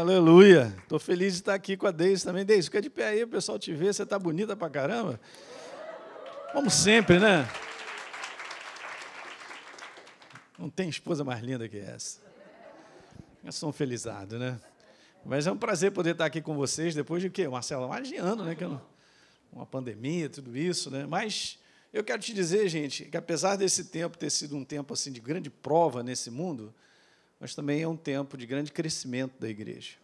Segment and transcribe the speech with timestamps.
[0.00, 0.74] Aleluia.
[0.82, 2.42] Estou feliz de estar aqui com a Deise também.
[2.42, 5.20] Deise, fica de pé aí, o pessoal te vê, você está bonita pra caramba.
[6.54, 7.46] Como sempre, né?
[10.58, 12.18] Não tem esposa mais linda que essa.
[13.44, 14.58] Eu sou um felizado, né?
[15.22, 17.46] Mas é um prazer poder estar aqui com vocês depois de quê?
[17.46, 18.56] Marcelo, mais de ano, né?
[19.52, 21.04] Uma pandemia, tudo isso, né?
[21.06, 21.58] Mas
[21.92, 25.20] eu quero te dizer, gente, que apesar desse tempo ter sido um tempo assim de
[25.20, 26.74] grande prova nesse mundo,
[27.40, 29.94] mas também é um tempo de grande crescimento da igreja.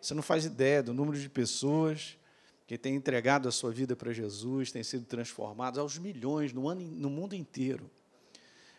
[0.00, 2.18] Você não faz ideia do número de pessoas
[2.66, 6.82] que têm entregado a sua vida para Jesus, têm sido transformadas aos milhões no, ano,
[6.82, 7.90] no mundo inteiro.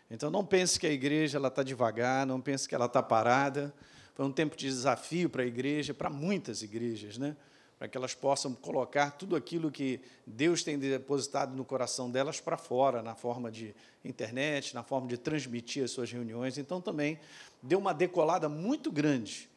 [0.08, 3.74] Então, não pense que a igreja está devagar, não pense que ela está parada.
[4.14, 7.36] Foi um tempo de desafio para a igreja, para muitas igrejas, né?
[7.78, 12.56] Para que elas possam colocar tudo aquilo que Deus tem depositado no coração delas para
[12.56, 16.56] fora, na forma de internet, na forma de transmitir as suas reuniões.
[16.56, 17.18] Então, também
[17.62, 19.48] deu uma decolada muito grande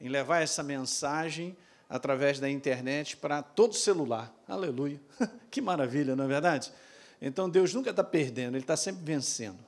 [0.00, 1.56] em levar essa mensagem
[1.88, 4.32] através da internet para todo celular.
[4.46, 5.00] Aleluia!
[5.50, 6.70] Que maravilha, não é verdade?
[7.22, 9.58] Então, Deus nunca está perdendo, Ele está sempre vencendo.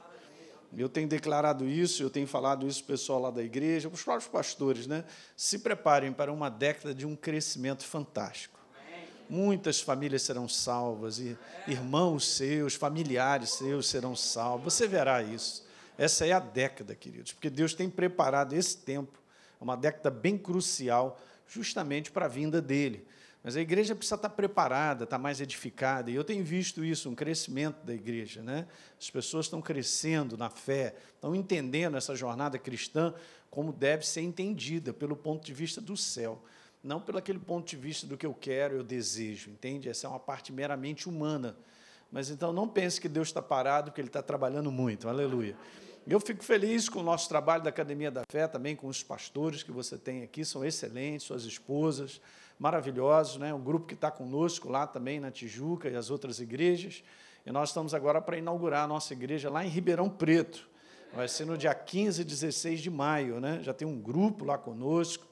[0.77, 3.97] Eu tenho declarado isso, eu tenho falado isso para o pessoal lá da igreja, para
[3.97, 5.05] os próprios pastores, né?
[5.37, 8.59] Se preparem para uma década de um crescimento fantástico.
[9.29, 11.37] Muitas famílias serão salvas, e
[11.69, 14.75] irmãos seus, familiares seus serão salvos.
[14.75, 15.65] Você verá isso.
[15.97, 19.19] Essa é a década, queridos, porque Deus tem preparado esse tempo,
[19.61, 23.07] uma década bem crucial, justamente para a vinda dele.
[23.43, 26.11] Mas a igreja precisa estar preparada, estar mais edificada.
[26.11, 28.43] E eu tenho visto isso, um crescimento da igreja.
[28.43, 28.67] Né?
[28.99, 33.15] As pessoas estão crescendo na fé, estão entendendo essa jornada cristã
[33.51, 36.43] como deve ser entendida, pelo ponto de vista do céu.
[36.83, 39.89] Não pelo aquele ponto de vista do que eu quero, eu desejo, entende?
[39.89, 41.57] Essa é uma parte meramente humana.
[42.13, 45.09] Mas então não pense que Deus está parado, porque Ele está trabalhando muito.
[45.09, 45.57] Aleluia.
[46.11, 49.63] Eu fico feliz com o nosso trabalho da Academia da Fé, também com os pastores
[49.63, 52.21] que você tem aqui, são excelentes, suas esposas
[52.59, 53.55] maravilhosos, né?
[53.55, 57.05] um grupo que está conosco lá também na Tijuca e as outras igrejas.
[57.47, 60.69] E nós estamos agora para inaugurar a nossa igreja lá em Ribeirão Preto.
[61.15, 63.61] Vai ser no dia 15 e 16 de maio, né?
[63.63, 65.29] Já tem um grupo lá conosco.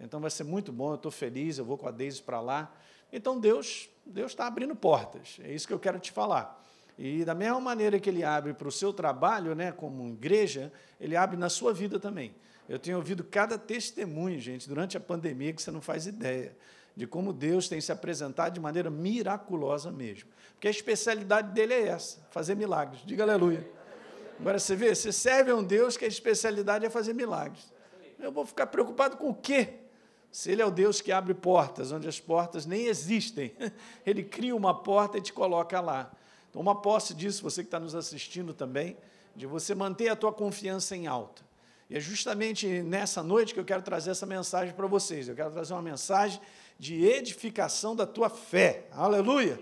[0.00, 2.74] Então vai ser muito bom, eu estou feliz, eu vou com a Deise para lá.
[3.12, 6.58] Então Deus Deus está abrindo portas, é isso que eu quero te falar.
[6.98, 11.16] E da mesma maneira que ele abre para o seu trabalho, né, como igreja, ele
[11.16, 12.34] abre na sua vida também.
[12.68, 16.54] Eu tenho ouvido cada testemunho, gente, durante a pandemia, que você não faz ideia
[16.96, 20.28] de como Deus tem se apresentado de maneira miraculosa mesmo.
[20.54, 23.02] Porque a especialidade dele é essa, fazer milagres.
[23.04, 23.66] Diga aleluia.
[24.38, 27.72] Agora você vê, você serve a um Deus que a especialidade é fazer milagres.
[28.18, 29.74] Eu vou ficar preocupado com o quê?
[30.30, 33.54] Se ele é o Deus que abre portas, onde as portas nem existem,
[34.04, 36.10] ele cria uma porta e te coloca lá.
[36.52, 38.94] Então, uma posse disso, você que está nos assistindo também,
[39.34, 41.42] de você manter a tua confiança em alta.
[41.88, 45.28] E é justamente nessa noite que eu quero trazer essa mensagem para vocês.
[45.28, 46.38] Eu quero trazer uma mensagem
[46.78, 48.84] de edificação da tua fé.
[48.92, 49.58] Aleluia!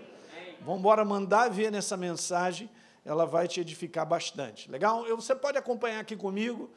[0.59, 2.69] Vamos embora mandar ver nessa mensagem,
[3.05, 4.69] ela vai te edificar bastante.
[4.69, 5.05] Legal?
[5.15, 6.69] Você pode acompanhar aqui comigo.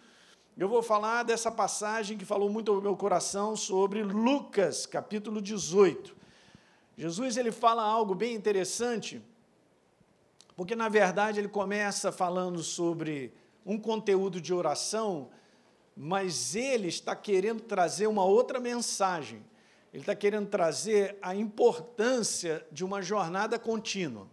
[0.57, 6.15] Eu vou falar dessa passagem que falou muito ao meu coração sobre Lucas, capítulo 18.
[6.97, 9.21] Jesus ele fala algo bem interessante,
[10.57, 13.33] porque na verdade ele começa falando sobre
[13.65, 15.31] um conteúdo de oração
[15.97, 19.45] mas ele está querendo trazer uma outra mensagem.
[19.93, 24.27] Ele está querendo trazer a importância de uma jornada contínua.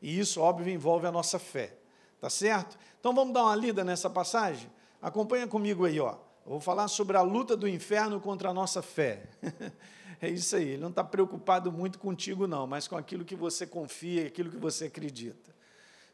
[0.00, 1.76] E isso, óbvio, envolve a nossa fé.
[2.20, 2.76] Tá certo?
[2.98, 4.70] Então vamos dar uma lida nessa passagem?
[5.00, 6.16] Acompanha comigo aí, ó.
[6.44, 9.28] Eu vou falar sobre a luta do inferno contra a nossa fé.
[10.22, 10.68] é isso aí.
[10.70, 14.56] Ele não está preocupado muito contigo, não, mas com aquilo que você confia, aquilo que
[14.56, 15.52] você acredita.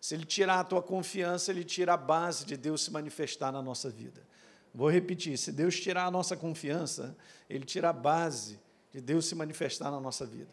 [0.01, 3.63] Se ele tirar a tua confiança, ele tira a base de Deus se manifestar na
[3.63, 4.27] nossa vida.
[4.75, 7.17] Vou repetir: se Deus tirar a nossa confiança,
[7.49, 8.59] Ele tira a base
[8.93, 10.51] de Deus se manifestar na nossa vida.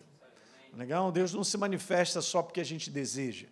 [0.74, 1.12] Legal?
[1.12, 3.48] Deus não se manifesta só porque a gente deseja,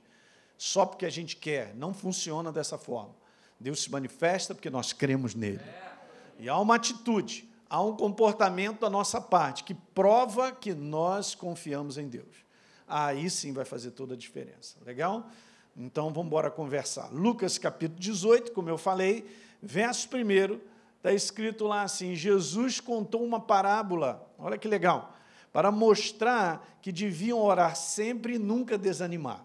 [0.58, 1.74] só porque a gente quer.
[1.76, 3.16] Não funciona dessa forma.
[3.60, 5.64] Deus se manifesta porque nós cremos nele.
[6.40, 11.98] E há uma atitude, há um comportamento da nossa parte que prova que nós confiamos
[11.98, 12.46] em Deus.
[12.88, 14.78] Aí sim vai fazer toda a diferença.
[14.86, 15.28] Legal?
[15.76, 17.12] Então vamos embora conversar.
[17.12, 19.26] Lucas capítulo 18, como eu falei,
[19.60, 20.60] verso 1,
[20.98, 25.12] está escrito lá assim: Jesus contou uma parábola, olha que legal,
[25.52, 29.44] para mostrar que deviam orar sempre e nunca desanimar.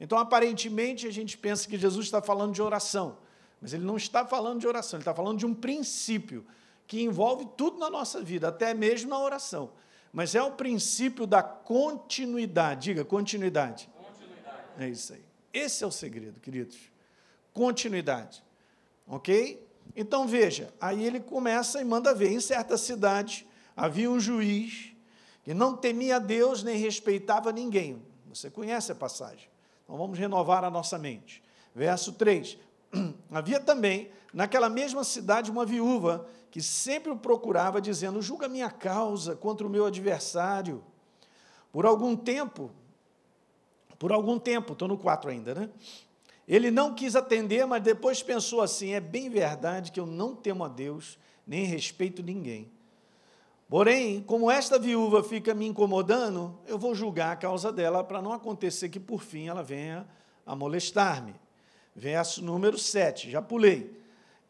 [0.00, 3.18] Então, aparentemente, a gente pensa que Jesus está falando de oração,
[3.60, 6.46] mas ele não está falando de oração, ele está falando de um princípio
[6.88, 9.70] que envolve tudo na nossa vida, até mesmo na oração.
[10.10, 12.84] Mas é o princípio da continuidade.
[12.84, 13.90] Diga, continuidade.
[13.94, 14.62] Continuidade.
[14.78, 15.22] É isso aí.
[15.52, 16.78] Esse é o segredo, queridos.
[17.52, 18.42] Continuidade.
[19.06, 19.62] Ok?
[19.94, 22.32] Então veja, aí ele começa e manda ver.
[22.32, 23.46] Em certa cidade
[23.76, 24.92] havia um juiz
[25.44, 28.02] que não temia Deus nem respeitava ninguém.
[28.28, 29.48] Você conhece a passagem.
[29.84, 31.42] Então vamos renovar a nossa mente.
[31.74, 32.56] Verso 3.
[33.30, 39.36] Havia também naquela mesma cidade uma viúva que sempre o procurava, dizendo: Julga minha causa
[39.36, 40.82] contra o meu adversário.
[41.72, 42.70] Por algum tempo,
[43.98, 45.70] por algum tempo, estou no 4 ainda, né?
[46.46, 50.64] Ele não quis atender, mas depois pensou assim: é bem verdade que eu não temo
[50.64, 52.70] a Deus, nem respeito ninguém.
[53.68, 58.32] Porém, como esta viúva fica me incomodando, eu vou julgar a causa dela para não
[58.32, 60.08] acontecer que por fim ela venha
[60.46, 61.34] a molestar-me.
[61.94, 63.98] Verso número 7, já pulei.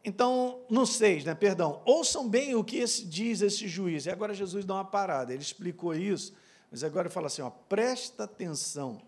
[0.03, 4.05] Então, no 6, né, perdão, ouçam bem o que esse, diz esse juiz.
[4.05, 6.33] E agora Jesus dá uma parada, ele explicou isso,
[6.71, 9.01] mas agora ele fala assim: ó, presta atenção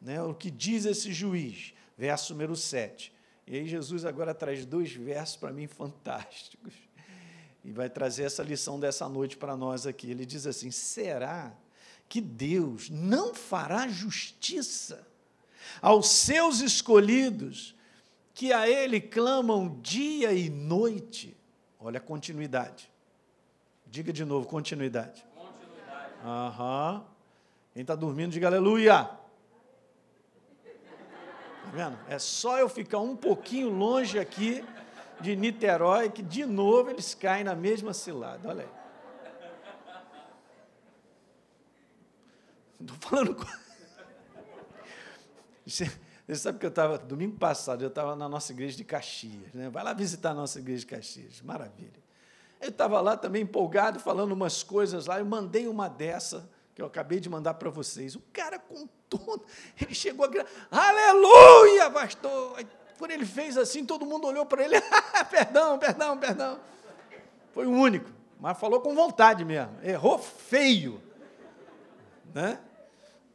[0.00, 3.12] né, o que diz esse juiz, verso número 7.
[3.46, 6.74] E aí Jesus agora traz dois versos para mim fantásticos.
[7.64, 10.10] E vai trazer essa lição dessa noite para nós aqui.
[10.10, 11.56] Ele diz assim: será
[12.08, 15.06] que Deus não fará justiça
[15.80, 17.74] aos seus escolhidos,
[18.34, 21.36] que a Ele clamam dia e noite?
[21.78, 22.90] Olha a continuidade.
[23.86, 25.24] Diga de novo, continuidade.
[25.36, 26.12] Continuidade.
[26.24, 27.04] Aham.
[27.72, 29.04] Quem está dormindo, diga aleluia.
[29.04, 29.20] Tá
[31.72, 31.96] vendo?
[32.08, 34.64] É só eu ficar um pouquinho longe aqui
[35.20, 38.48] de Niterói que de novo eles caem na mesma cilada.
[38.48, 38.68] Olha aí.
[42.80, 43.36] Estou falando.
[46.26, 49.52] Você sabe que eu estava, domingo passado, eu estava na nossa igreja de Caxias.
[49.52, 49.68] Né?
[49.68, 51.42] Vai lá visitar a nossa igreja de Caxias.
[51.42, 52.02] Maravilha.
[52.60, 55.18] Eu estava lá também empolgado, falando umas coisas lá.
[55.18, 58.16] Eu mandei uma dessa que eu acabei de mandar para vocês.
[58.16, 58.88] O cara com
[59.80, 62.64] ele chegou a gritar, aleluia, pastor.
[62.98, 64.76] Quando ele fez assim, todo mundo olhou para ele,
[65.30, 66.60] perdão, perdão, perdão.
[67.52, 68.10] Foi o único,
[68.40, 71.00] mas falou com vontade mesmo, errou feio.
[72.32, 72.58] Né?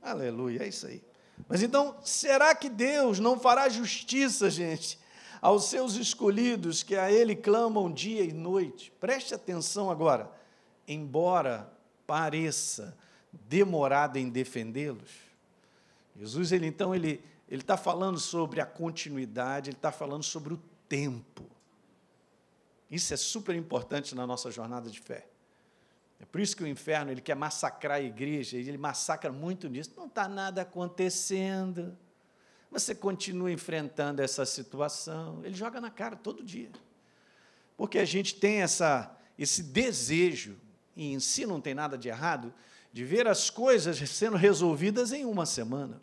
[0.02, 1.02] Aleluia, é isso aí.
[1.48, 5.00] Mas então, será que Deus não fará justiça, gente,
[5.42, 8.92] aos seus escolhidos que a Ele clamam dia e noite?
[9.00, 10.30] Preste atenção agora.
[10.88, 11.72] Embora
[12.06, 12.98] pareça
[13.32, 15.10] demorado em defendê-los?
[16.16, 20.62] Jesus, ele então, ele ele está falando sobre a continuidade, ele está falando sobre o
[20.88, 21.44] tempo.
[22.92, 25.28] Isso é super importante na nossa jornada de fé.
[26.20, 29.94] É por isso que o inferno ele quer massacrar a igreja, ele massacra muito nisso.
[29.96, 31.98] Não está nada acontecendo.
[32.72, 35.40] Você continua enfrentando essa situação.
[35.44, 36.70] Ele joga na cara todo dia.
[37.78, 40.58] Porque a gente tem essa, esse desejo,
[40.96, 42.54] e em si não tem nada de errado,
[42.92, 46.02] de ver as coisas sendo resolvidas em uma semana.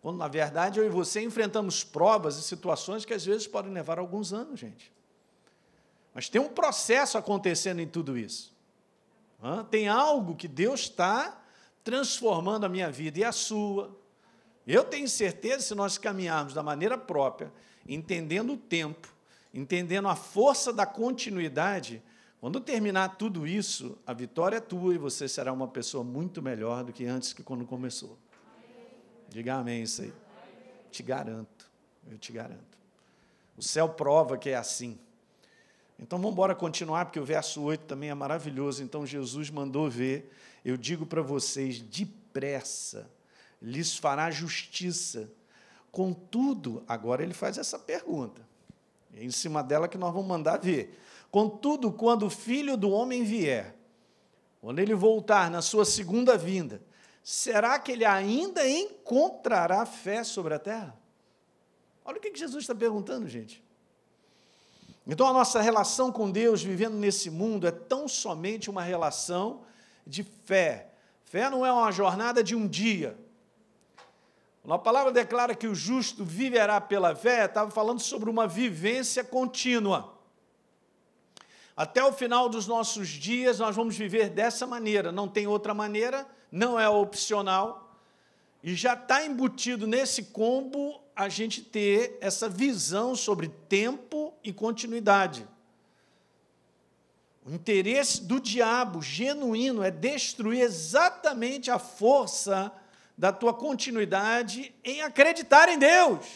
[0.00, 3.98] Quando, na verdade, eu e você enfrentamos provas e situações que às vezes podem levar
[3.98, 4.92] alguns anos, gente.
[6.14, 8.56] Mas tem um processo acontecendo em tudo isso.
[9.70, 11.40] Tem algo que Deus está
[11.84, 13.96] transformando a minha vida e a sua.
[14.66, 17.52] Eu tenho certeza, se nós caminharmos da maneira própria,
[17.86, 19.08] entendendo o tempo,
[19.54, 22.02] entendendo a força da continuidade,
[22.40, 26.84] quando terminar tudo isso, a vitória é tua e você será uma pessoa muito melhor
[26.84, 28.18] do que antes que quando começou.
[29.28, 30.12] Diga amém isso aí.
[30.90, 31.70] Te garanto,
[32.10, 32.78] eu te garanto.
[33.56, 34.98] O céu prova que é assim.
[35.98, 38.82] Então vamos embora continuar, porque o verso 8 também é maravilhoso.
[38.82, 40.32] Então Jesus mandou ver,
[40.64, 43.10] eu digo para vocês, depressa
[43.60, 45.30] lhes fará justiça.
[45.90, 48.46] Contudo, agora ele faz essa pergunta.
[49.14, 50.96] É em cima dela que nós vamos mandar ver.
[51.30, 53.74] Contudo, quando o filho do homem vier,
[54.60, 56.80] quando ele voltar na sua segunda vinda,
[57.22, 60.96] será que ele ainda encontrará fé sobre a terra?
[62.04, 63.62] Olha o que Jesus está perguntando, gente.
[65.08, 69.62] Então, a nossa relação com Deus, vivendo nesse mundo, é tão somente uma relação
[70.06, 70.90] de fé.
[71.24, 73.18] Fé não é uma jornada de um dia.
[74.62, 79.24] Quando a palavra declara que o justo viverá pela fé, estava falando sobre uma vivência
[79.24, 80.14] contínua.
[81.74, 86.26] Até o final dos nossos dias, nós vamos viver dessa maneira, não tem outra maneira
[86.50, 87.87] não é opcional,
[88.62, 95.46] e já está embutido nesse combo a gente ter essa visão sobre tempo e continuidade.
[97.44, 102.72] O interesse do diabo genuíno é destruir exatamente a força
[103.16, 106.26] da tua continuidade em acreditar em Deus.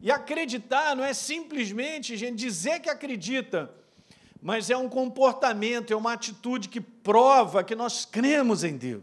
[0.00, 3.72] E acreditar não é simplesmente gente dizer que acredita,
[4.42, 9.02] mas é um comportamento, é uma atitude que prova que nós cremos em Deus.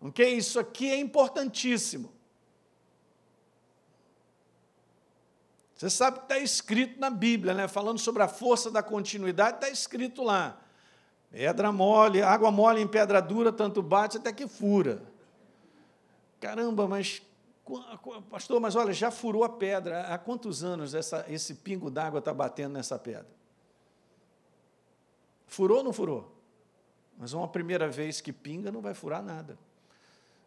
[0.00, 0.26] Ok?
[0.36, 2.12] Isso aqui é importantíssimo.
[5.74, 7.68] Você sabe que está escrito na Bíblia, né?
[7.68, 10.58] falando sobre a força da continuidade, está escrito lá.
[11.30, 15.02] Pedra mole, água mole em pedra dura, tanto bate até que fura.
[16.40, 17.20] Caramba, mas,
[18.30, 20.06] pastor, mas olha, já furou a pedra.
[20.06, 23.28] Há quantos anos essa, esse pingo d'água está batendo nessa pedra?
[25.46, 26.34] Furou ou não furou?
[27.18, 29.58] Mas uma primeira vez que pinga não vai furar nada.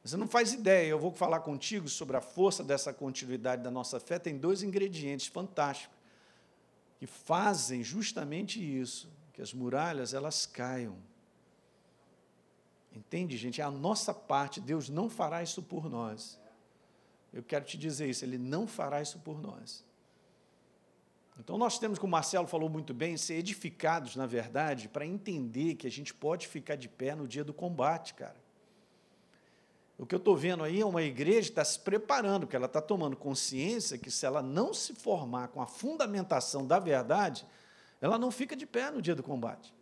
[0.04, 4.00] Você não faz ideia, eu vou falar contigo sobre a força dessa continuidade da nossa
[4.00, 4.18] fé.
[4.18, 5.98] Tem dois ingredientes fantásticos
[6.98, 10.98] que fazem justamente isso, que as muralhas elas caiam.
[12.94, 13.62] Entende, gente?
[13.62, 16.40] É a nossa parte, Deus não fará isso por nós.
[17.32, 19.86] Eu quero te dizer isso, Ele não fará isso por nós.
[21.40, 25.76] Então nós temos, como o Marcelo falou muito bem, ser edificados, na verdade, para entender
[25.76, 28.36] que a gente pode ficar de pé no dia do combate, cara.
[30.00, 32.68] O que eu estou vendo aí é uma igreja que está se preparando, porque ela
[32.68, 37.46] está tomando consciência que se ela não se formar com a fundamentação da verdade,
[38.00, 39.74] ela não fica de pé no dia do combate.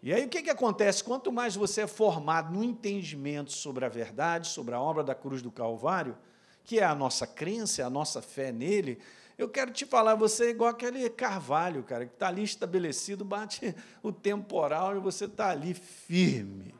[0.00, 1.02] E aí o que, que acontece?
[1.02, 5.42] Quanto mais você é formado no entendimento sobre a verdade, sobre a obra da cruz
[5.42, 6.16] do Calvário,
[6.62, 9.00] que é a nossa crença, a nossa fé nele,
[9.36, 13.74] eu quero te falar, você é igual aquele carvalho, cara, que está ali estabelecido, bate
[14.04, 16.75] o temporal e você está ali firme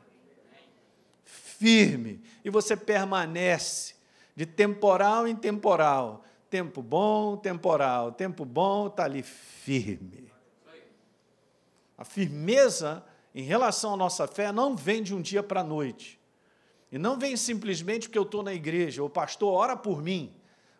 [1.57, 3.95] firme e você permanece
[4.35, 6.23] de temporal em temporal.
[6.49, 8.11] Tempo bom, temporal.
[8.11, 10.31] Tempo bom, está ali firme.
[11.97, 16.19] A firmeza em relação à nossa fé não vem de um dia para a noite.
[16.91, 20.33] E não vem simplesmente porque eu estou na igreja, o pastor ora por mim,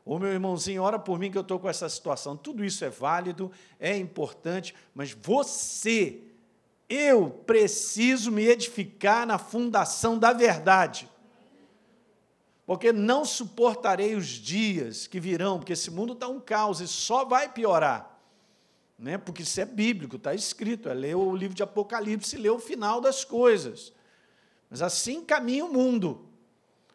[0.05, 2.38] ou meu irmãozinho ora por mim que eu estou com essa situação.
[2.38, 6.22] Tudo isso é válido, é importante, mas você
[6.89, 11.10] eu preciso me edificar na fundação da verdade.
[12.65, 17.24] Porque não suportarei os dias que virão, porque esse mundo está um caos e só
[17.24, 18.20] vai piorar.
[19.00, 19.17] Né?
[19.17, 20.89] Porque isso é bíblico, está escrito.
[20.89, 23.94] É ler o livro de Apocalipse e ler o final das coisas.
[24.70, 26.26] Mas assim caminha o mundo.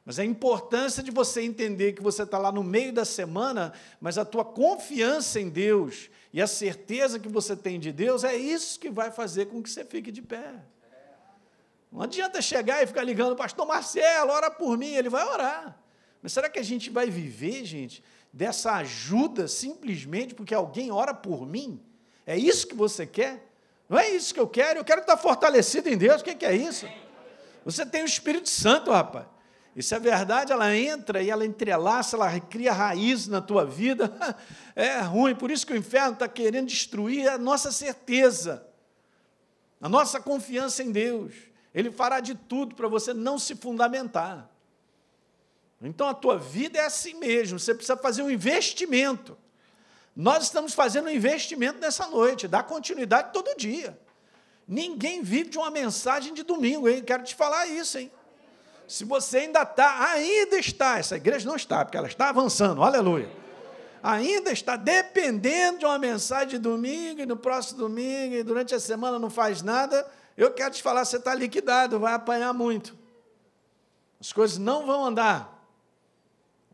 [0.05, 4.19] Mas a importância de você entender que você está lá no meio da semana, mas
[4.19, 8.81] a tua confiança em Deus e a certeza que você tem de Deus é isso
[8.81, 10.55] que vai fazer com que você fique de pé.
[11.91, 15.79] Não adianta chegar e ficar ligando, pastor Marcelo, ora por mim, ele vai orar.
[16.21, 21.47] Mas será que a gente vai viver, gente, dessa ajuda simplesmente porque alguém ora por
[21.47, 21.81] mim?
[22.27, 23.47] É isso que você quer?
[23.89, 26.23] Não é isso que eu quero, eu quero estar fortalecido em Deus.
[26.23, 26.89] O que é isso?
[27.65, 29.27] Você tem o Espírito Santo, rapaz.
[29.75, 34.13] E se a verdade ela entra e ela entrelaça, ela cria raiz na tua vida,
[34.77, 35.35] é ruim.
[35.35, 38.67] Por isso que o inferno está querendo destruir a nossa certeza,
[39.81, 41.33] a nossa confiança em Deus.
[41.75, 44.51] Ele fará de tudo para você não se fundamentar.
[45.81, 49.37] Então a tua vida é assim mesmo, você precisa fazer um investimento.
[50.15, 53.99] Nós estamos fazendo um investimento nessa noite, dá continuidade todo dia.
[54.69, 57.03] Ninguém vive de uma mensagem de domingo, hein?
[57.03, 58.13] Quero te falar isso, hein?
[58.87, 63.31] Se você ainda está, ainda está, essa igreja não está, porque ela está avançando, aleluia.
[64.03, 68.81] Ainda está dependendo de uma mensagem de domingo e no próximo domingo e durante a
[68.81, 72.97] semana não faz nada, eu quero te falar, você está liquidado, vai apanhar muito.
[74.21, 75.53] As coisas não vão andar.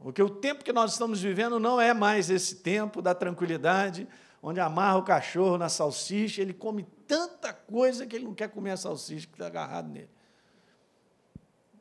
[0.01, 4.07] Porque o tempo que nós estamos vivendo não é mais esse tempo da tranquilidade,
[4.43, 8.73] onde amarra o cachorro na salsicha, ele come tanta coisa que ele não quer comer
[8.73, 10.11] a salsicha que está agarrado nele.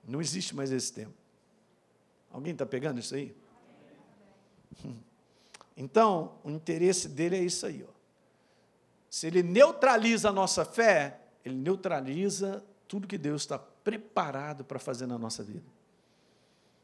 [0.08, 1.14] Não existe mais esse tempo.
[2.32, 3.36] Alguém está pegando isso aí?
[5.80, 7.86] Então, o interesse dele é isso aí.
[7.88, 7.92] Ó.
[9.12, 15.06] Se ele neutraliza a nossa fé, ele neutraliza tudo que Deus está preparado para fazer
[15.06, 15.64] na nossa vida.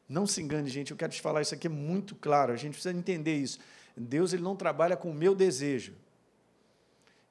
[0.08, 2.74] Não se engane, gente, eu quero te falar isso aqui é muito claro, a gente
[2.74, 3.58] precisa entender isso.
[3.98, 5.96] Deus ele não trabalha com o meu desejo.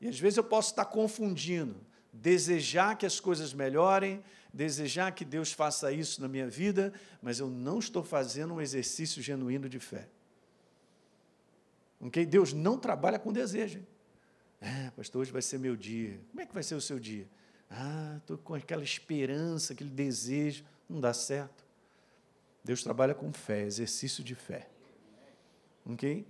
[0.01, 1.77] E às vezes eu posso estar confundindo
[2.13, 4.23] desejar que as coisas melhorem,
[4.53, 6.93] desejar que Deus faça isso na minha vida,
[7.23, 10.09] mas eu não estou fazendo um exercício genuíno de fé.
[12.01, 12.27] Ok?
[12.27, 13.85] Deus não trabalha com desejo.
[14.61, 16.21] É, pastor, hoje vai ser meu dia.
[16.31, 17.29] Como é que vai ser o seu dia?
[17.71, 20.65] Ah, estou com aquela esperança, aquele desejo.
[20.89, 21.65] Não dá certo.
[22.63, 24.69] Deus trabalha com fé, exercício de fé.
[25.87, 26.27] Ok?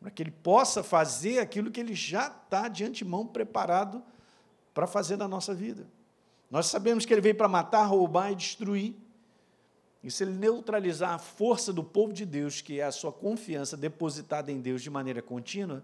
[0.00, 4.04] Para que ele possa fazer aquilo que ele já está de antemão preparado
[4.74, 5.86] para fazer na nossa vida.
[6.50, 8.94] Nós sabemos que ele veio para matar, roubar e destruir.
[10.02, 13.76] E se ele neutralizar a força do povo de Deus, que é a sua confiança
[13.76, 15.82] depositada em Deus de maneira contínua,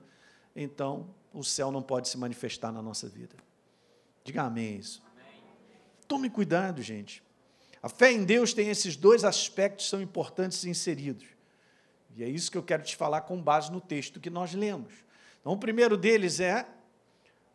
[0.54, 3.34] então o céu não pode se manifestar na nossa vida.
[4.22, 5.02] Diga amém isso.
[6.06, 7.22] Tome cuidado, gente.
[7.82, 11.26] A fé em Deus tem esses dois aspectos são importantes inseridos.
[12.16, 14.92] E é isso que eu quero te falar com base no texto que nós lemos.
[15.40, 16.68] Então, o primeiro deles é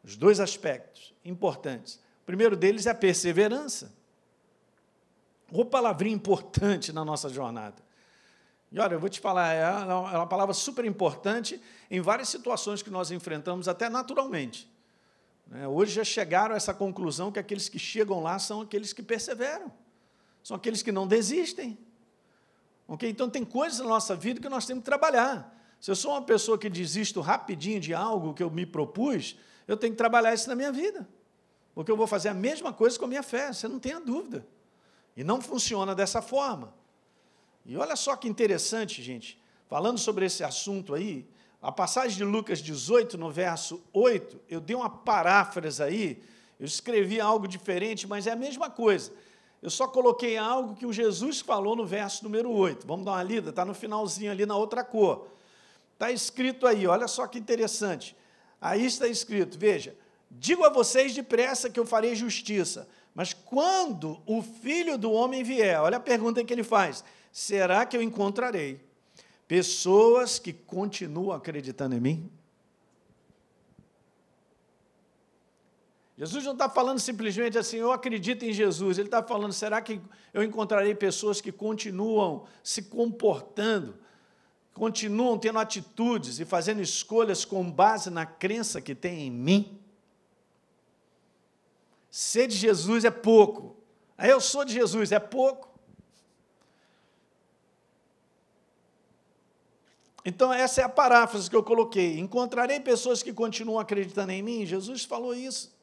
[0.04, 2.00] os dois aspectos importantes.
[2.26, 3.94] O primeiro deles é a perseverança.
[5.52, 7.86] Uma palavrinha importante na nossa jornada.
[8.72, 12.82] E olha, eu vou te falar, é, é uma palavra super importante em várias situações
[12.82, 14.68] que nós enfrentamos, até naturalmente.
[15.46, 15.68] Né?
[15.68, 19.72] Hoje já chegaram a essa conclusão que aqueles que chegam lá são aqueles que perseveram,
[20.44, 21.78] são aqueles que não desistem.
[22.88, 23.08] Okay?
[23.08, 25.56] Então, tem coisas na nossa vida que nós temos que trabalhar.
[25.80, 29.78] Se eu sou uma pessoa que desisto rapidinho de algo que eu me propus, eu
[29.78, 31.08] tenho que trabalhar isso na minha vida.
[31.76, 34.48] Porque eu vou fazer a mesma coisa com a minha fé, você não tenha dúvida.
[35.16, 36.74] E não funciona dessa forma.
[37.66, 41.28] E olha só que interessante, gente, falando sobre esse assunto aí,
[41.62, 46.24] a passagem de Lucas 18, no verso 8, eu dei uma paráfrase aí,
[46.60, 49.12] eu escrevi algo diferente, mas é a mesma coisa.
[49.62, 52.86] Eu só coloquei algo que o Jesus falou no verso número 8.
[52.86, 53.50] Vamos dar uma lida?
[53.50, 55.28] Está no finalzinho ali na outra cor.
[55.94, 58.16] Está escrito aí, olha só que interessante.
[58.62, 59.96] Aí está escrito, veja,
[60.30, 65.80] digo a vocês depressa que eu farei justiça, mas quando o filho do homem vier,
[65.80, 68.82] olha a pergunta que ele faz: será que eu encontrarei
[69.48, 72.32] pessoas que continuam acreditando em mim?
[76.18, 78.98] Jesus não está falando simplesmente assim, eu acredito em Jesus.
[78.98, 80.00] Ele está falando, será que
[80.34, 83.96] eu encontrarei pessoas que continuam se comportando,
[84.74, 89.80] continuam tendo atitudes e fazendo escolhas com base na crença que tem em mim?
[92.16, 93.76] Ser de Jesus é pouco.
[94.18, 95.68] Aí eu sou de Jesus, é pouco.
[100.24, 102.18] Então, essa é a paráfrase que eu coloquei.
[102.18, 104.66] Encontrarei pessoas que continuam acreditando em mim?
[104.66, 105.76] Jesus falou isso.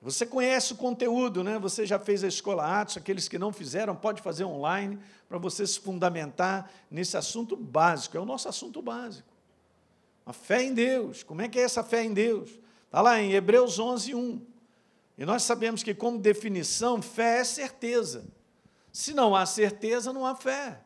[0.00, 1.58] Você conhece o conteúdo, né?
[1.58, 5.66] Você já fez a escola Atos, aqueles que não fizeram, pode fazer online para você
[5.66, 8.16] se fundamentar nesse assunto básico.
[8.16, 9.28] É o nosso assunto básico.
[10.24, 11.24] A fé em Deus.
[11.24, 12.50] Como é que é essa fé em Deus?
[12.84, 14.54] Está lá em Hebreus 11, 1.
[15.16, 18.26] E nós sabemos que, como definição, fé é certeza.
[18.92, 20.80] Se não há certeza, não há fé.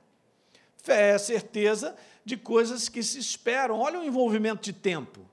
[0.77, 3.79] Fé é certeza de coisas que se esperam.
[3.79, 5.29] Olha o envolvimento de tempo.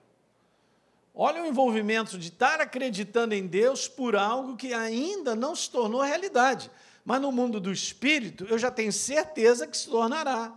[1.14, 6.02] Olha o envolvimento de estar acreditando em Deus por algo que ainda não se tornou
[6.02, 6.70] realidade.
[7.04, 10.54] Mas no mundo do espírito, eu já tenho certeza que se tornará.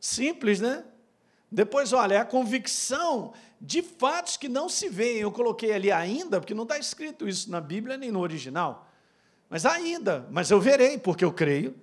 [0.00, 0.84] Simples, né?
[1.50, 5.18] Depois, olha, é a convicção de fatos que não se veem.
[5.18, 8.88] Eu coloquei ali ainda, porque não está escrito isso na Bíblia nem no original.
[9.48, 11.74] Mas ainda, mas eu verei, porque eu creio.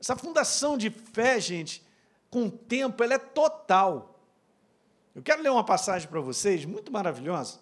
[0.00, 1.84] Essa fundação de fé, gente,
[2.30, 4.20] com o tempo, ela é total.
[5.14, 7.58] Eu quero ler uma passagem para vocês, muito maravilhosa,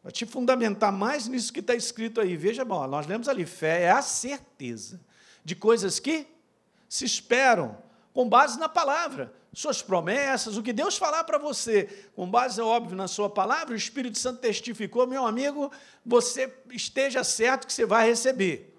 [0.00, 2.36] para te fundamentar mais nisso que está escrito aí.
[2.36, 5.00] Veja, bom, nós lemos ali: fé é a certeza
[5.44, 6.26] de coisas que
[6.88, 7.76] se esperam,
[8.12, 12.64] com base na palavra, suas promessas, o que Deus falar para você, com base, é
[12.64, 15.70] óbvio, na sua palavra, o Espírito Santo testificou, meu amigo,
[16.04, 18.72] você esteja certo que você vai receber.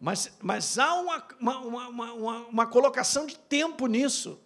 [0.00, 2.12] Mas, mas há uma, uma, uma,
[2.48, 4.40] uma, colocação de tempo nisso.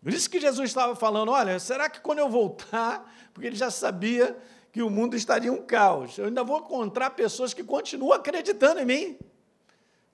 [0.00, 3.68] Por isso que Jesus estava falando: olha, será que quando eu voltar, porque ele já
[3.68, 4.38] sabia
[4.70, 8.84] que o mundo estaria um caos, eu ainda vou encontrar pessoas que continuam acreditando em
[8.84, 9.18] mim,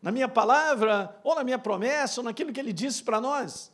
[0.01, 3.73] na minha palavra, ou na minha promessa, ou naquilo que ele disse para nós.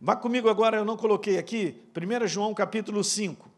[0.00, 3.50] Vá comigo agora, eu não coloquei aqui, 1 João capítulo 5.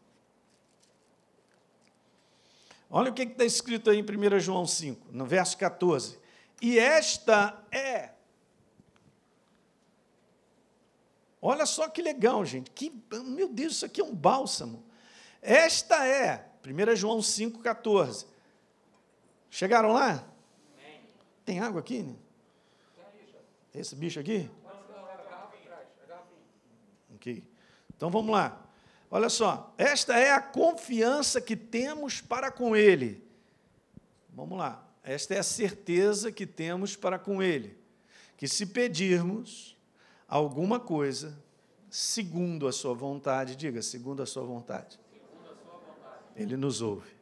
[2.89, 6.19] Olha o que está escrito aí em 1 João 5, no verso 14.
[6.61, 8.13] E esta é
[11.45, 12.71] Olha só que legal, gente.
[12.71, 12.89] Que,
[13.25, 14.81] meu Deus, isso aqui é um bálsamo.
[15.41, 18.25] Esta é, 1 João 5,14.
[19.49, 20.23] Chegaram lá?
[21.45, 22.03] Tem água aqui?
[22.03, 22.15] Né?
[23.73, 24.49] Esse bicho aqui?
[27.15, 27.43] Ok.
[27.95, 28.61] Então vamos lá.
[29.09, 29.73] Olha só.
[29.77, 33.23] Esta é a confiança que temos para com Ele.
[34.29, 34.87] Vamos lá.
[35.03, 37.77] Esta é a certeza que temos para com Ele.
[38.37, 39.77] Que se pedirmos
[40.27, 41.37] alguma coisa
[41.89, 44.99] segundo a sua vontade, diga, segundo a sua vontade.
[46.35, 47.12] Ele nos ouve.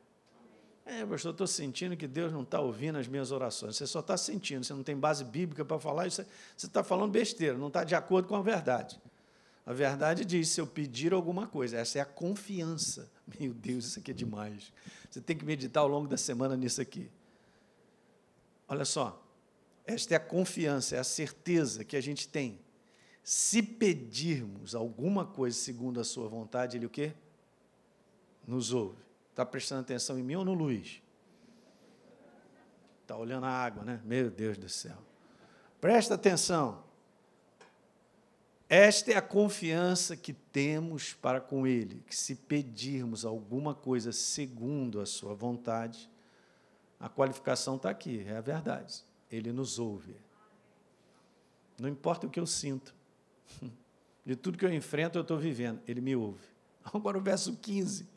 [0.85, 3.77] É, pastor, eu estou sentindo que Deus não está ouvindo as minhas orações.
[3.77, 6.25] Você só está sentindo, você não tem base bíblica para falar isso.
[6.57, 8.99] Você está falando besteira, não está de acordo com a verdade.
[9.65, 13.09] A verdade diz: se eu pedir alguma coisa, essa é a confiança.
[13.39, 14.73] Meu Deus, isso aqui é demais.
[15.09, 17.09] Você tem que meditar ao longo da semana nisso aqui.
[18.67, 19.23] Olha só,
[19.85, 22.59] esta é a confiança, é a certeza que a gente tem
[23.23, 27.13] se pedirmos alguma coisa segundo a sua vontade, ele o quê?
[28.47, 28.97] Nos ouve.
[29.31, 31.01] Está prestando atenção em mim ou no Luiz?
[33.01, 33.99] Está olhando a água, né?
[34.05, 34.97] Meu Deus do céu.
[35.79, 36.83] Presta atenção.
[38.69, 45.01] Esta é a confiança que temos para com Ele, que se pedirmos alguma coisa segundo
[45.01, 46.09] a Sua vontade,
[46.97, 49.03] a qualificação está aqui, é a verdade.
[49.29, 50.15] Ele nos ouve.
[51.77, 52.93] Não importa o que eu sinto,
[54.25, 56.45] de tudo que eu enfrento, eu estou vivendo, Ele me ouve.
[56.93, 58.07] Agora o verso 15,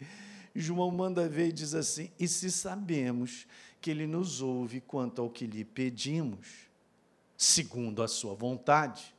[0.54, 3.46] João manda ver e diz assim: E se sabemos
[3.80, 6.68] que Ele nos ouve quanto ao que lhe pedimos,
[7.36, 9.14] segundo a Sua vontade,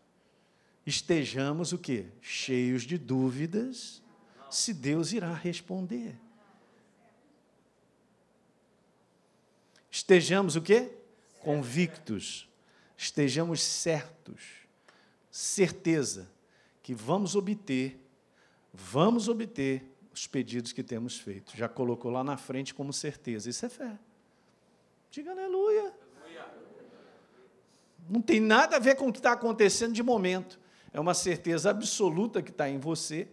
[0.86, 2.08] estejamos o quê?
[2.21, 4.02] Cheios de dúvidas
[4.50, 6.17] se Deus irá responder.
[9.91, 10.91] Estejamos o quê?
[11.41, 12.50] Convictos.
[12.98, 14.41] Estejamos certos.
[15.30, 16.30] Certeza
[16.82, 18.00] que vamos obter,
[18.74, 19.84] vamos obter
[20.19, 21.56] os pedidos que temos feito.
[21.56, 23.49] Já colocou lá na frente como certeza.
[23.49, 23.97] Isso é fé.
[25.12, 25.93] Diga aleluia.
[28.10, 30.60] Não tem nada a ver com o que está acontecendo de momento
[30.95, 33.28] é uma certeza absoluta que está em você,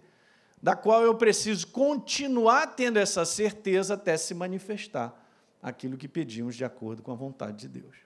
[0.61, 5.15] da qual eu preciso continuar tendo essa certeza até se manifestar
[5.63, 7.97] aquilo que pedimos de acordo com a vontade de Deus.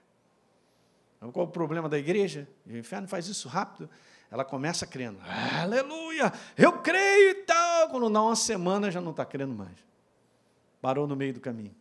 [1.33, 2.47] Qual é o problema da igreja?
[2.67, 3.89] O inferno faz isso rápido.
[4.29, 5.19] Ela começa crendo,
[5.59, 7.35] aleluia, eu creio e
[7.87, 7.91] tal.
[7.91, 9.77] Quando dá uma semana, já não está crendo mais.
[10.81, 11.75] Parou no meio do caminho.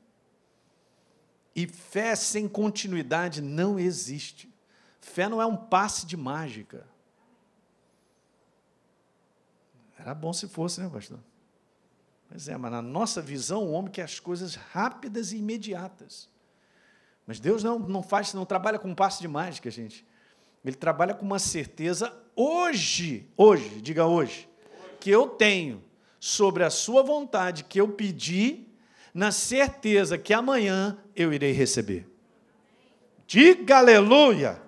[1.54, 4.52] E fé sem continuidade não existe.
[5.00, 6.86] Fé não é um passe de mágica.
[9.98, 11.18] Era bom se fosse, né, pastor?
[12.28, 16.28] Pois é, mas na nossa visão, o homem quer as coisas rápidas e imediatas.
[17.26, 20.06] Mas Deus não, não faz, não trabalha com um passo de mágica, gente.
[20.64, 24.48] Ele trabalha com uma certeza hoje, hoje, diga hoje,
[25.00, 25.85] que eu tenho
[26.26, 28.66] sobre a sua vontade que eu pedi,
[29.14, 32.04] na certeza que amanhã eu irei receber.
[33.28, 34.60] Diga aleluia!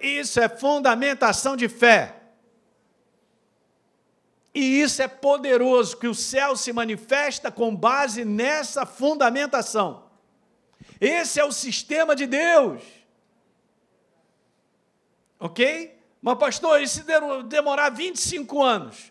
[0.00, 2.16] Isso é fundamentação de fé.
[4.52, 10.10] E isso é poderoso, que o céu se manifesta com base nessa fundamentação.
[11.00, 12.82] Esse é o sistema de Deus.
[15.38, 15.96] Ok?
[16.20, 17.04] Mas, pastor, e se
[17.46, 19.09] demorar 25 anos?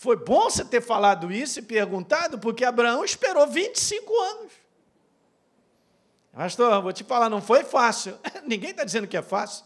[0.00, 4.52] Foi bom você ter falado isso e perguntado, porque Abraão esperou 25 anos.
[6.32, 8.18] Pastor, vou te falar, não foi fácil.
[8.46, 9.62] Ninguém está dizendo que é fácil,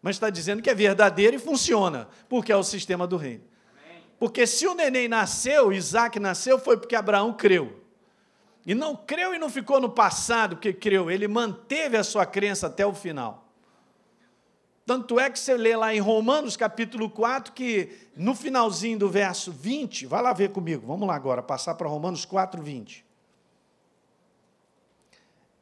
[0.00, 3.44] mas está dizendo que é verdadeiro e funciona, porque é o sistema do reino.
[4.18, 7.84] Porque se o neném nasceu, Isaac nasceu, foi porque Abraão creu.
[8.64, 12.68] E não creu e não ficou no passado porque creu, ele manteve a sua crença
[12.68, 13.49] até o final.
[14.86, 19.52] Tanto é que você lê lá em Romanos capítulo 4, que no finalzinho do verso
[19.52, 23.04] 20, vai lá ver comigo, vamos lá agora, passar para Romanos 4, 20.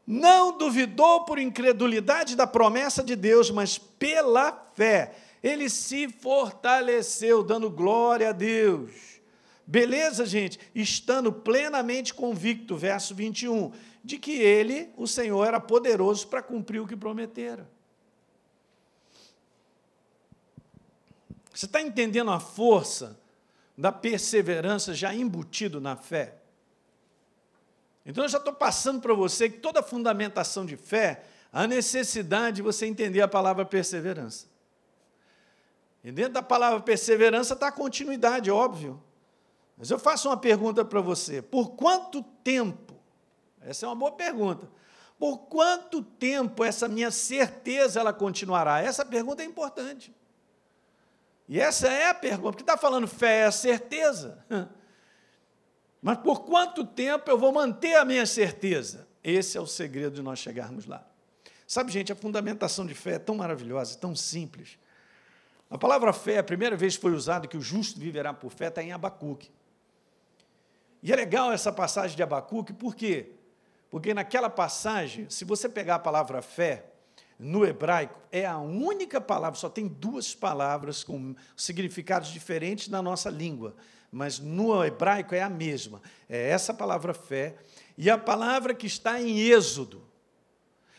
[0.06, 7.70] Não duvidou por incredulidade da promessa de Deus, mas pela fé ele se fortaleceu, dando
[7.70, 9.20] glória a Deus.
[9.66, 10.58] Beleza, gente?
[10.74, 13.70] Estando plenamente convicto, verso 21,
[14.02, 17.68] de que ele, o Senhor, era poderoso para cumprir o que prometera.
[21.58, 23.18] Você está entendendo a força
[23.76, 26.36] da perseverança já embutido na fé?
[28.06, 32.62] Então eu já estou passando para você que toda fundamentação de fé, a necessidade de
[32.62, 34.46] você entender a palavra perseverança.
[36.04, 39.02] E dentro da palavra perseverança está a continuidade, óbvio.
[39.76, 42.94] Mas eu faço uma pergunta para você: por quanto tempo?
[43.60, 44.70] Essa é uma boa pergunta.
[45.18, 48.80] Por quanto tempo essa minha certeza ela continuará?
[48.80, 50.14] Essa pergunta é importante.
[51.48, 54.44] E essa é a pergunta, porque está falando fé é a certeza.
[56.02, 59.08] Mas por quanto tempo eu vou manter a minha certeza?
[59.24, 61.04] Esse é o segredo de nós chegarmos lá.
[61.66, 64.78] Sabe, gente, a fundamentação de fé é tão maravilhosa, tão simples.
[65.70, 68.68] A palavra fé, a primeira vez que foi usada que o justo viverá por fé,
[68.68, 69.50] está em Abacuque.
[71.02, 73.32] E é legal essa passagem de Abacuque, por quê?
[73.90, 76.86] Porque naquela passagem, se você pegar a palavra fé,
[77.38, 83.30] no hebraico, é a única palavra, só tem duas palavras com significados diferentes na nossa
[83.30, 83.76] língua,
[84.10, 86.02] mas no hebraico é a mesma.
[86.28, 87.56] É essa palavra fé.
[87.96, 90.02] E a palavra que está em Êxodo,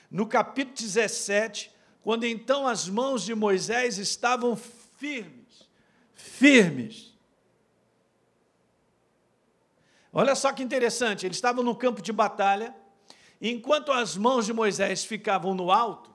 [0.10, 1.72] no capítulo 17,
[2.02, 5.68] quando então as mãos de Moisés estavam firmes,
[6.14, 7.14] firmes.
[10.12, 12.74] Olha só que interessante, eles estavam no campo de batalha,
[13.42, 16.10] enquanto as mãos de Moisés ficavam no alto,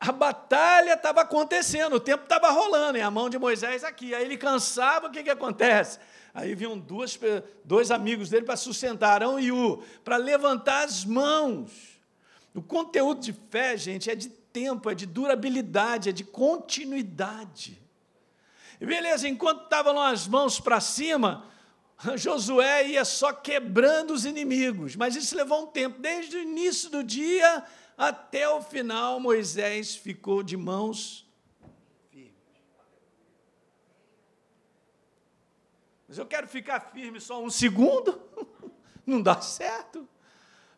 [0.00, 4.14] a batalha estava acontecendo, o tempo estava rolando, e a mão de Moisés aqui.
[4.14, 5.98] Aí ele cansava, o que, que acontece?
[6.32, 7.20] Aí vinham duas,
[7.62, 12.00] dois amigos dele para sustentar e U, para levantar as mãos.
[12.54, 17.78] O conteúdo de fé, gente, é de tempo, é de durabilidade, é de continuidade.
[18.80, 21.44] E beleza, enquanto estavam as mãos para cima,
[22.16, 27.04] Josué ia só quebrando os inimigos, mas isso levou um tempo, desde o início do
[27.04, 27.62] dia
[28.00, 31.28] até o final, Moisés ficou de mãos
[32.08, 32.32] firmes.
[36.08, 38.18] Mas eu quero ficar firme só um segundo,
[39.04, 40.08] não dá certo.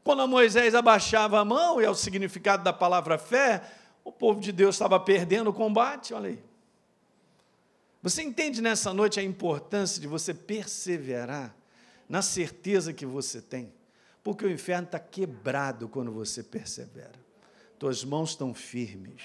[0.02, 3.70] Quando Moisés abaixava a mão, e é o significado da palavra fé,
[4.02, 6.42] o povo de Deus estava perdendo o combate, olha aí.
[8.02, 11.54] Você entende nessa noite a importância de você perseverar
[12.08, 13.72] na certeza que você tem?
[14.22, 17.20] Porque o inferno está quebrado quando você persevera.
[17.78, 19.22] Tuas mãos estão firmes.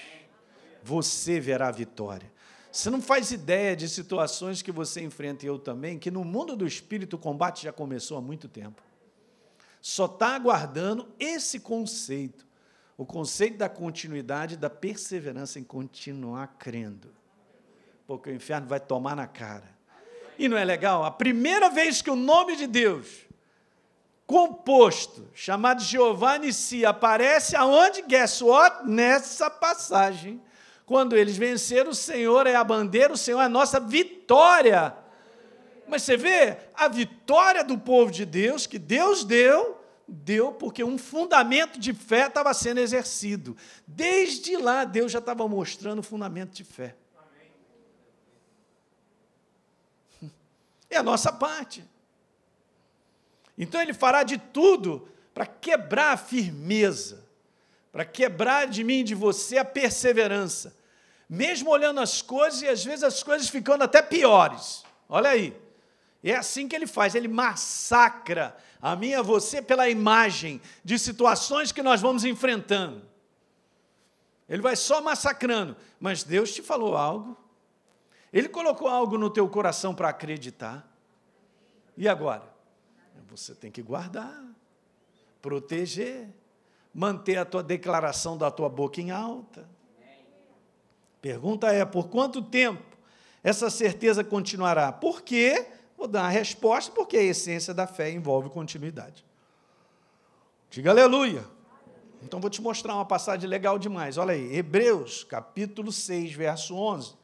[0.82, 2.30] Você verá a vitória.
[2.70, 6.56] Você não faz ideia de situações que você enfrenta e eu também, que no mundo
[6.56, 8.82] do espírito o combate já começou há muito tempo.
[9.80, 12.46] Só está aguardando esse conceito,
[12.96, 17.18] o conceito da continuidade, da perseverança em continuar crendo
[18.08, 19.68] porque o inferno vai tomar na cara.
[20.38, 21.04] E não é legal?
[21.04, 23.26] A primeira vez que o nome de Deus,
[24.28, 28.02] composto, chamado Jeová Nissi, aparece aonde?
[28.02, 28.86] Guess what?
[28.86, 30.38] Nessa passagem.
[30.84, 34.94] Quando eles venceram, o Senhor é a bandeira, o Senhor é a nossa vitória.
[35.88, 40.98] Mas você vê, a vitória do povo de Deus, que Deus deu, deu porque um
[40.98, 43.56] fundamento de fé estava sendo exercido.
[43.86, 46.94] Desde lá, Deus já estava mostrando o fundamento de fé.
[50.90, 51.84] É a nossa parte.
[53.58, 57.26] Então ele fará de tudo para quebrar a firmeza,
[57.90, 60.76] para quebrar de mim de você a perseverança.
[61.28, 64.84] Mesmo olhando as coisas e às vezes as coisas ficando até piores.
[65.08, 65.54] Olha aí.
[66.22, 70.98] É assim que ele faz, ele massacra a mim e a você pela imagem de
[70.98, 73.02] situações que nós vamos enfrentando.
[74.48, 77.36] Ele vai só massacrando, mas Deus te falou algo,
[78.32, 80.88] ele colocou algo no teu coração para acreditar.
[81.96, 82.57] E agora?
[83.30, 84.42] Você tem que guardar,
[85.40, 86.28] proteger,
[86.94, 89.68] manter a tua declaração da tua boca em alta.
[91.20, 92.82] Pergunta é: por quanto tempo
[93.42, 94.90] essa certeza continuará?
[94.92, 95.66] Por quê?
[95.96, 99.24] Vou dar a resposta, porque a essência da fé envolve continuidade.
[100.70, 101.44] Diga aleluia.
[102.22, 104.16] Então vou te mostrar uma passagem legal demais.
[104.16, 107.17] Olha aí, Hebreus, capítulo 6, verso 11.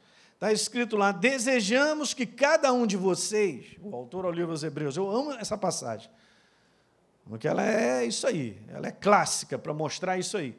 [0.45, 4.95] Está escrito lá: desejamos que cada um de vocês, o autor ao livro aos Hebreus,
[4.95, 6.11] eu amo essa passagem,
[7.27, 10.55] porque ela é isso aí, ela é clássica para mostrar isso aí.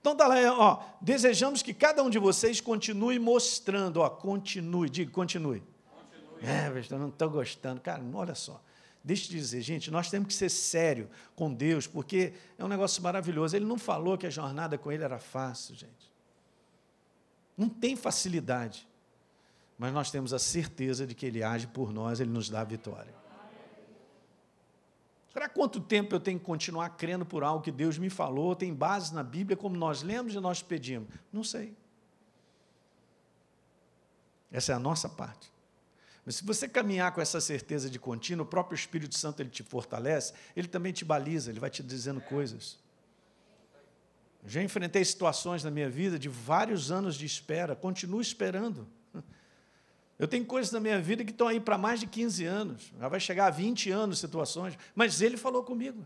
[0.00, 5.10] Então está lá, ó, desejamos que cada um de vocês continue mostrando, ó, continue, diga,
[5.10, 5.64] continue.
[6.38, 6.48] continue.
[6.48, 7.80] É, não estou gostando.
[7.80, 8.62] Cara, olha só.
[9.02, 13.02] Deixa eu dizer, gente, nós temos que ser sério com Deus, porque é um negócio
[13.02, 13.56] maravilhoso.
[13.56, 16.12] Ele não falou que a jornada com Ele era fácil, gente.
[17.58, 18.86] Não tem facilidade
[19.78, 22.64] mas nós temos a certeza de que Ele age por nós, Ele nos dá a
[22.64, 23.14] vitória.
[25.32, 28.72] Será quanto tempo eu tenho que continuar crendo por algo que Deus me falou, tem
[28.72, 31.08] base na Bíblia, como nós lemos e nós pedimos?
[31.32, 31.76] Não sei.
[34.52, 35.52] Essa é a nossa parte.
[36.24, 39.64] Mas se você caminhar com essa certeza de contínuo, o próprio Espírito Santo ele te
[39.64, 42.78] fortalece, ele também te baliza, ele vai te dizendo coisas.
[44.46, 48.86] já enfrentei situações na minha vida de vários anos de espera, continuo esperando.
[50.18, 53.08] Eu tenho coisas na minha vida que estão aí para mais de 15 anos, já
[53.08, 56.04] vai chegar a 20 anos situações, mas ele falou comigo.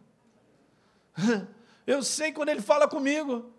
[1.87, 3.51] Eu sei quando ele fala comigo.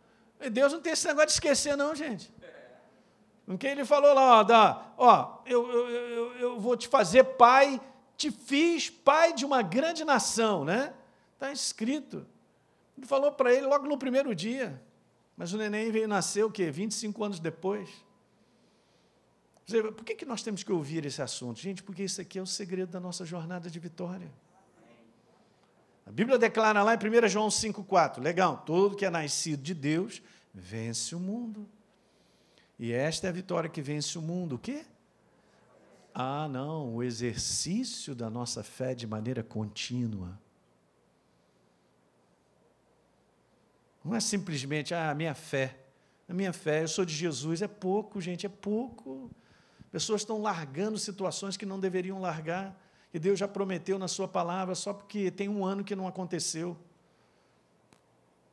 [0.51, 2.31] Deus não tem esse negócio de esquecer, não, gente.
[3.43, 7.81] Porque ele falou lá, ó, da, ó eu, eu, eu, eu vou te fazer pai,
[8.15, 10.93] te fiz pai de uma grande nação, né?
[11.33, 12.27] Está escrito.
[12.95, 14.79] Ele falou para ele logo no primeiro dia.
[15.35, 16.69] Mas o neném veio nascer o quê?
[16.69, 17.89] 25 anos depois.
[19.69, 21.59] Por que, que nós temos que ouvir esse assunto?
[21.59, 24.31] Gente, porque isso aqui é o segredo da nossa jornada de vitória.
[26.05, 30.21] A Bíblia declara lá em 1 João 5,4, legal, todo que é nascido de Deus
[30.53, 31.69] vence o mundo.
[32.79, 34.55] E esta é a vitória que vence o mundo.
[34.55, 34.85] O quê?
[36.13, 40.39] Ah, não, o exercício da nossa fé de maneira contínua.
[44.03, 45.77] Não é simplesmente, ah, a minha fé.
[46.27, 49.29] A minha fé, eu sou de Jesus, é pouco, gente, é pouco.
[49.91, 52.79] Pessoas estão largando situações que não deveriam largar,
[53.11, 56.77] que Deus já prometeu na Sua palavra, só porque tem um ano que não aconteceu.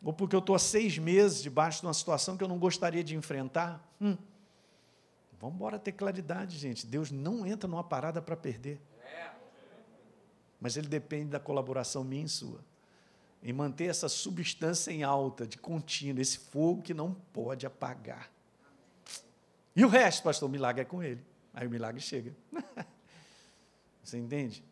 [0.02, 3.02] Ou porque eu estou há seis meses debaixo de uma situação que eu não gostaria
[3.02, 3.86] de enfrentar.
[4.00, 4.16] Hum.
[5.38, 6.86] Vamos embora ter claridade, gente.
[6.86, 8.80] Deus não entra numa parada para perder.
[10.60, 12.60] Mas Ele depende da colaboração minha e sua.
[13.42, 18.30] em manter essa substância em alta, de contínuo, esse fogo que não pode apagar.
[19.76, 21.22] E o resto, pastor, o milagre é com ele.
[21.52, 22.34] Aí o milagre chega.
[24.02, 24.64] Você entende?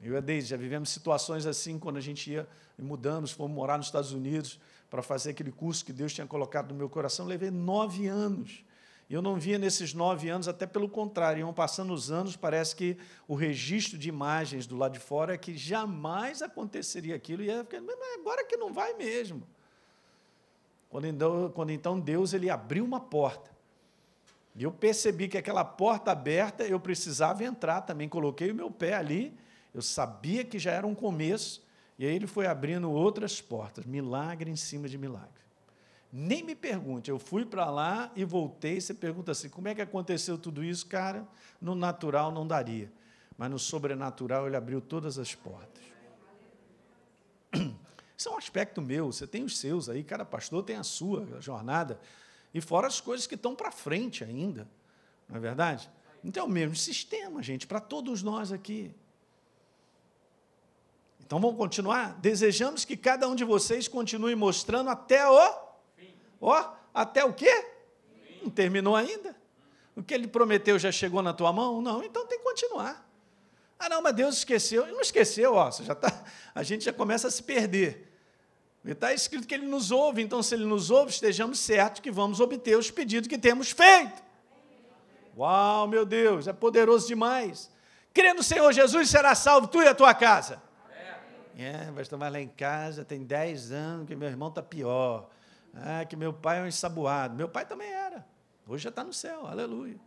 [0.00, 2.48] Eu e a Deise já vivemos situações assim quando a gente ia
[2.82, 6.74] mudamos, fomos morar nos Estados Unidos para fazer aquele curso que Deus tinha colocado no
[6.74, 7.26] meu coração.
[7.26, 8.64] Levei nove anos.
[9.08, 12.76] E eu não via nesses nove anos, até pelo contrário, iam passando os anos, parece
[12.76, 17.46] que o registro de imagens do lado de fora é que jamais aconteceria aquilo, e
[17.46, 19.42] ia ficando, mas agora que não vai mesmo.
[20.88, 23.49] Quando então, quando então Deus ele abriu uma porta,
[24.54, 28.94] e eu percebi que aquela porta aberta eu precisava entrar também, coloquei o meu pé
[28.94, 29.36] ali,
[29.72, 31.64] eu sabia que já era um começo,
[31.98, 35.40] e aí ele foi abrindo outras portas, milagre em cima de milagre.
[36.12, 38.80] Nem me pergunte, eu fui para lá e voltei.
[38.80, 40.86] Você pergunta assim: como é que aconteceu tudo isso?
[40.86, 41.24] Cara,
[41.60, 42.90] no natural não daria,
[43.38, 45.84] mas no sobrenatural ele abriu todas as portas.
[48.16, 51.40] Isso é um aspecto meu, você tem os seus aí, cada pastor tem a sua
[51.40, 51.98] jornada,
[52.52, 54.68] e fora as coisas que estão para frente ainda,
[55.28, 55.90] não é verdade?
[56.24, 58.94] Então é o mesmo sistema, gente, para todos nós aqui.
[61.24, 62.18] Então vamos continuar?
[62.20, 65.70] Desejamos que cada um de vocês continue mostrando até o
[66.40, 67.66] Ó, até o quê?
[68.42, 69.36] Não terminou ainda?
[69.94, 71.82] O que ele prometeu já chegou na tua mão?
[71.82, 73.06] Não, então tem que continuar.
[73.78, 74.84] Ah, não, mas Deus esqueceu.
[74.84, 78.09] Ele não esqueceu, ó, você já tá, a gente já começa a se perder.
[78.84, 82.40] Está escrito que ele nos ouve, então, se ele nos ouve, estejamos certos que vamos
[82.40, 84.22] obter os pedidos que temos feito.
[85.36, 87.70] Uau, meu Deus, é poderoso demais.
[88.12, 90.62] Crê no Senhor Jesus, será salvo tu e a tua casa.
[91.58, 95.28] É, vai estar lá em casa, tem 10 anos, que meu irmão está pior.
[95.74, 97.34] Ah, que meu pai é um ensaboado.
[97.34, 98.24] Meu pai também era.
[98.66, 100.00] Hoje já está no céu, aleluia.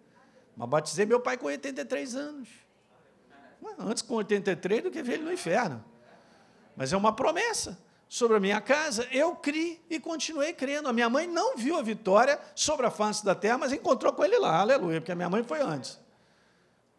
[0.57, 2.49] Mas batizei meu pai com 83 anos.
[3.77, 5.83] Antes com 83 do que ver ele no inferno.
[6.75, 7.77] Mas é uma promessa
[8.13, 9.07] sobre a minha casa.
[9.11, 10.87] Eu criei e continuei crendo.
[10.87, 14.23] A minha mãe não viu a vitória sobre a face da terra, mas encontrou com
[14.23, 15.99] ele lá, aleluia, porque a minha mãe foi antes.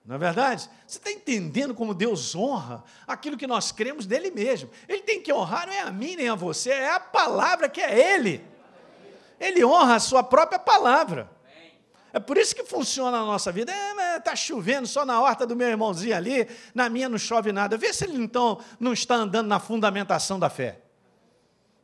[0.04, 0.68] Não é verdade?
[0.84, 4.68] Você está entendendo como Deus honra aquilo que nós cremos dele mesmo?
[4.88, 7.80] Ele tem que honrar, não é a mim nem a você, é a palavra que
[7.80, 8.44] é ele.
[9.38, 11.30] Ele honra a sua própria palavra.
[12.12, 13.72] É por isso que funciona a nossa vida.
[13.72, 17.76] É, está chovendo só na horta do meu irmãozinho ali, na minha não chove nada.
[17.76, 20.83] Vê se ele então não está andando na fundamentação da fé.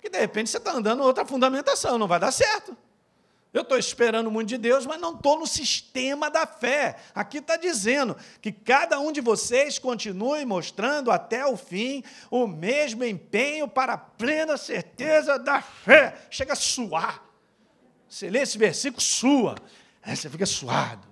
[0.01, 2.75] Porque de repente você está andando outra fundamentação, não vai dar certo.
[3.53, 6.97] Eu estou esperando muito de Deus, mas não estou no sistema da fé.
[7.15, 13.05] Aqui está dizendo que cada um de vocês continue mostrando até o fim o mesmo
[13.05, 16.17] empenho para a plena certeza da fé.
[16.31, 17.23] Chega a suar.
[18.09, 19.57] Você lê esse versículo, sua.
[20.03, 21.07] Aí você fica suado.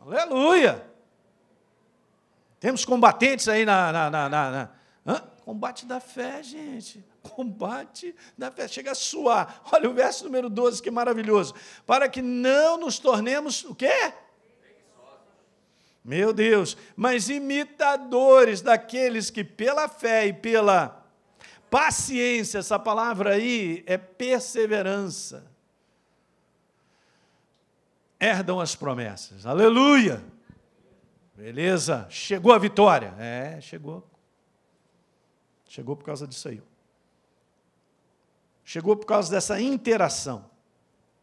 [0.00, 0.84] Aleluia!
[2.58, 3.92] Temos combatentes aí na.
[3.92, 5.20] na, na, na.
[5.44, 7.11] Combate da fé, gente.
[7.22, 8.66] Combate da fé.
[8.68, 9.62] Chega a suar.
[9.72, 11.54] Olha o verso número 12, que maravilhoso.
[11.86, 14.12] Para que não nos tornemos o quê?
[16.04, 21.06] Meu Deus, mas imitadores daqueles que pela fé e pela
[21.70, 25.52] paciência, essa palavra aí é perseverança
[28.22, 29.44] herdam as promessas.
[29.44, 30.22] Aleluia!
[31.34, 32.06] Beleza?
[32.08, 33.12] Chegou a vitória?
[33.18, 34.08] É, chegou.
[35.66, 36.62] Chegou por causa disso aí.
[38.64, 40.44] Chegou por causa dessa interação,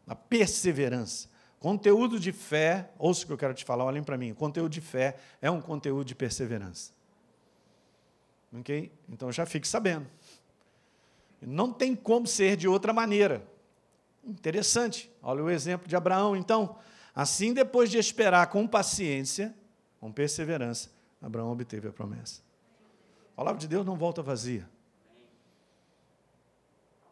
[0.06, 1.28] da perseverança.
[1.58, 4.32] Conteúdo de fé, ouça o que eu quero te falar, olhem para mim.
[4.32, 6.92] Conteúdo de fé é um conteúdo de perseverança.
[8.52, 8.90] Ok?
[9.08, 10.06] Então já fique sabendo.
[11.40, 13.46] Não tem como ser de outra maneira.
[14.24, 15.10] Interessante.
[15.22, 16.76] Olha o exemplo de Abraão, então.
[17.14, 19.54] Assim, depois de esperar com paciência,
[19.98, 22.40] com perseverança, Abraão obteve a promessa.
[23.32, 24.68] A palavra de Deus não volta vazia.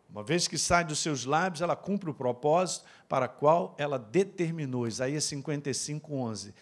[0.09, 4.87] Uma vez que sai dos seus lábios, ela cumpre o propósito para qual ela determinou.
[4.89, 6.55] Isaías 55, 11.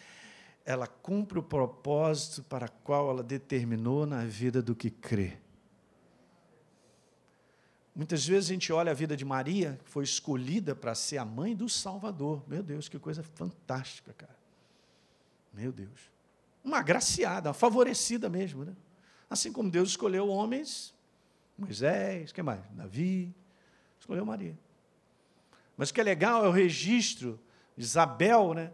[0.65, 5.37] Ela cumpre o propósito para qual ela determinou na vida do que crê.
[7.95, 11.25] Muitas vezes a gente olha a vida de Maria, que foi escolhida para ser a
[11.25, 12.43] mãe do Salvador.
[12.47, 14.37] Meu Deus, que coisa fantástica, cara.
[15.51, 16.11] Meu Deus.
[16.63, 18.75] Uma agraciada, uma favorecida mesmo, né?
[19.27, 20.93] Assim como Deus escolheu homens,
[21.57, 22.61] Moisés, que mais?
[22.71, 23.33] Davi,
[23.99, 24.57] escolheu Maria.
[25.75, 27.39] Mas o que é legal é o registro
[27.75, 28.71] de Isabel, né?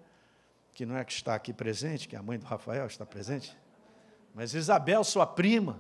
[0.74, 3.56] que não é que está aqui presente, que é a mãe do Rafael está presente,
[4.34, 5.80] mas Isabel, sua prima,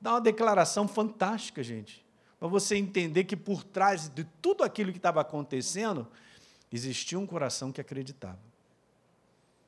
[0.00, 2.04] dá uma declaração fantástica, gente
[2.44, 6.06] para você entender que por trás de tudo aquilo que estava acontecendo,
[6.70, 8.38] existia um coração que acreditava.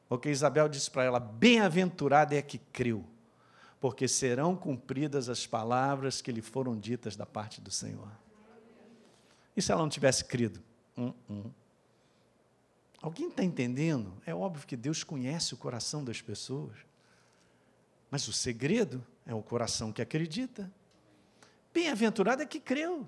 [0.06, 3.02] Porque Isabel disse para ela: Bem-aventurada é a que creu,
[3.80, 8.10] porque serão cumpridas as palavras que lhe foram ditas da parte do Senhor.
[9.56, 10.62] E se ela não tivesse crido?
[10.96, 11.50] Hum, hum.
[13.00, 14.12] Alguém está entendendo?
[14.26, 16.76] É óbvio que Deus conhece o coração das pessoas.
[18.10, 20.70] Mas o segredo é o coração que acredita.
[21.72, 23.06] Bem-aventurado é que creu.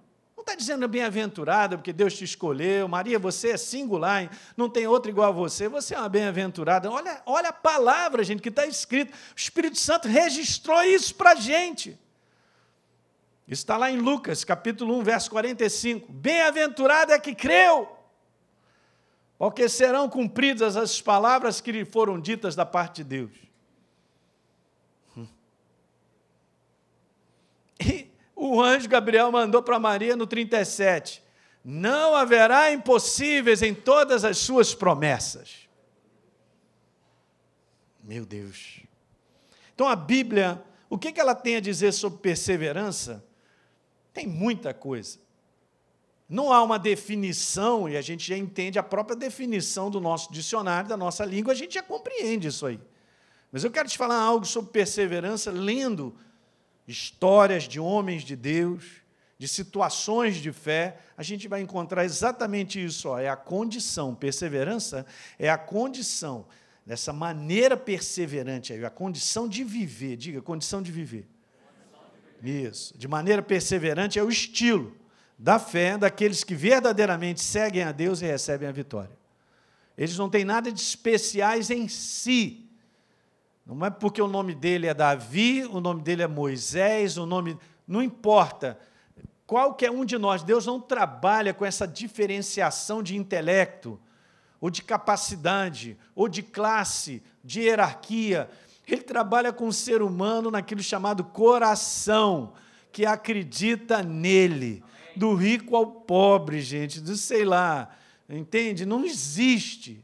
[0.49, 2.89] Está dizendo bem-aventurada porque Deus te escolheu.
[2.89, 5.69] Maria, você é singular, não tem outro igual a você.
[5.69, 6.91] Você é uma bem-aventurada.
[6.91, 9.13] Olha, olha a palavra, gente, que está escrito.
[9.13, 11.99] O Espírito Santo registrou isso para a gente.
[13.47, 16.11] Está lá em Lucas, capítulo 1, verso 45.
[16.11, 17.87] Bem-aventurado é que creu,
[19.37, 23.33] porque serão cumpridas as palavras que lhe foram ditas da parte de Deus.
[25.15, 25.29] Hum.
[27.79, 28.09] E
[28.39, 31.23] o anjo Gabriel mandou para Maria no 37:
[31.65, 35.69] Não haverá impossíveis em todas as suas promessas.
[38.03, 38.81] Meu Deus.
[39.75, 43.25] Então a Bíblia, o que ela tem a dizer sobre perseverança?
[44.13, 45.19] Tem muita coisa.
[46.29, 50.89] Não há uma definição, e a gente já entende a própria definição do nosso dicionário,
[50.89, 52.79] da nossa língua, a gente já compreende isso aí.
[53.51, 56.15] Mas eu quero te falar algo sobre perseverança lendo
[56.89, 58.85] histórias de homens de Deus,
[59.39, 63.11] de situações de fé, a gente vai encontrar exatamente isso.
[63.11, 65.07] Ó, é a condição, perseverança
[65.39, 66.47] é a condição
[66.85, 71.29] dessa maneira perseverante, a condição de viver, diga, condição de viver.
[72.43, 74.97] Isso, de maneira perseverante é o estilo
[75.39, 79.17] da fé daqueles que verdadeiramente seguem a Deus e recebem a vitória.
[79.97, 82.68] Eles não têm nada de especiais em si.
[83.69, 87.59] Não é porque o nome dele é Davi, o nome dele é Moisés, o nome.
[87.87, 88.79] Não importa.
[89.47, 94.01] Qualquer um de nós, Deus não trabalha com essa diferenciação de intelecto,
[94.59, 98.49] ou de capacidade, ou de classe, de hierarquia.
[98.87, 102.55] Ele trabalha com o ser humano naquilo chamado coração,
[102.91, 104.83] que acredita nele
[105.15, 107.91] do rico ao pobre, gente, do sei lá,
[108.29, 108.87] entende?
[108.87, 110.03] Não existe.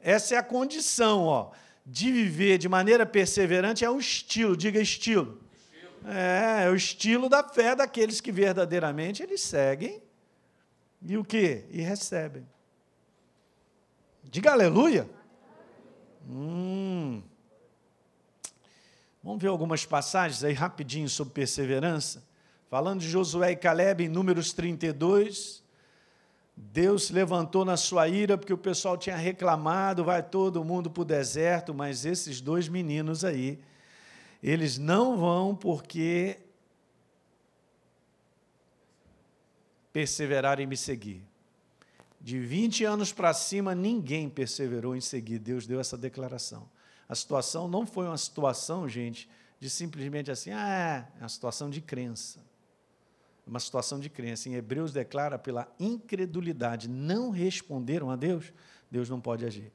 [0.00, 1.50] Essa é a condição, ó,
[1.86, 5.40] de viver de maneira perseverante é o estilo, diga estilo.
[5.54, 6.12] estilo.
[6.12, 10.02] É, é o estilo da fé daqueles que verdadeiramente eles seguem
[11.00, 11.64] e o que?
[11.70, 12.44] E recebem.
[14.24, 15.08] Diga aleluia.
[16.28, 17.22] Hum.
[19.22, 22.24] Vamos ver algumas passagens aí rapidinho sobre perseverança.
[22.68, 25.62] Falando de Josué e Caleb em Números 32,
[26.56, 31.02] Deus se levantou na sua ira porque o pessoal tinha reclamado, vai todo mundo para
[31.02, 33.60] o deserto, mas esses dois meninos aí,
[34.42, 36.38] eles não vão porque
[39.92, 41.22] perseveraram em me seguir.
[42.18, 45.38] De 20 anos para cima, ninguém perseverou em seguir.
[45.38, 46.68] Deus deu essa declaração.
[47.08, 49.28] A situação não foi uma situação, gente,
[49.60, 52.45] de simplesmente assim, ah, é uma situação de crença
[53.46, 54.48] uma situação de crença.
[54.48, 58.52] Em Hebreus declara pela incredulidade, não responderam a Deus,
[58.90, 59.72] Deus não pode agir.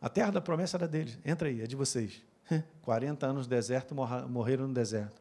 [0.00, 2.22] A terra da promessa era deles, entra aí, é de vocês.
[2.82, 3.94] 40 anos no deserto,
[4.28, 5.20] morreram no deserto.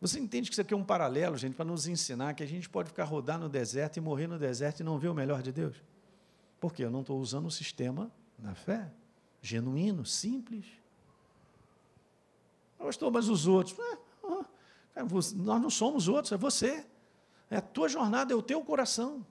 [0.00, 2.68] Você entende que isso aqui é um paralelo, gente, para nos ensinar que a gente
[2.68, 5.52] pode ficar rodar no deserto e morrer no deserto e não ver o melhor de
[5.52, 5.76] Deus?
[6.60, 8.90] Porque eu não estou usando o sistema da fé,
[9.40, 10.66] genuíno, simples.
[12.78, 13.78] Pastor, mas os outros.
[14.94, 16.84] É, nós não somos outros, é você.
[17.50, 19.24] É a tua jornada, é o teu coração.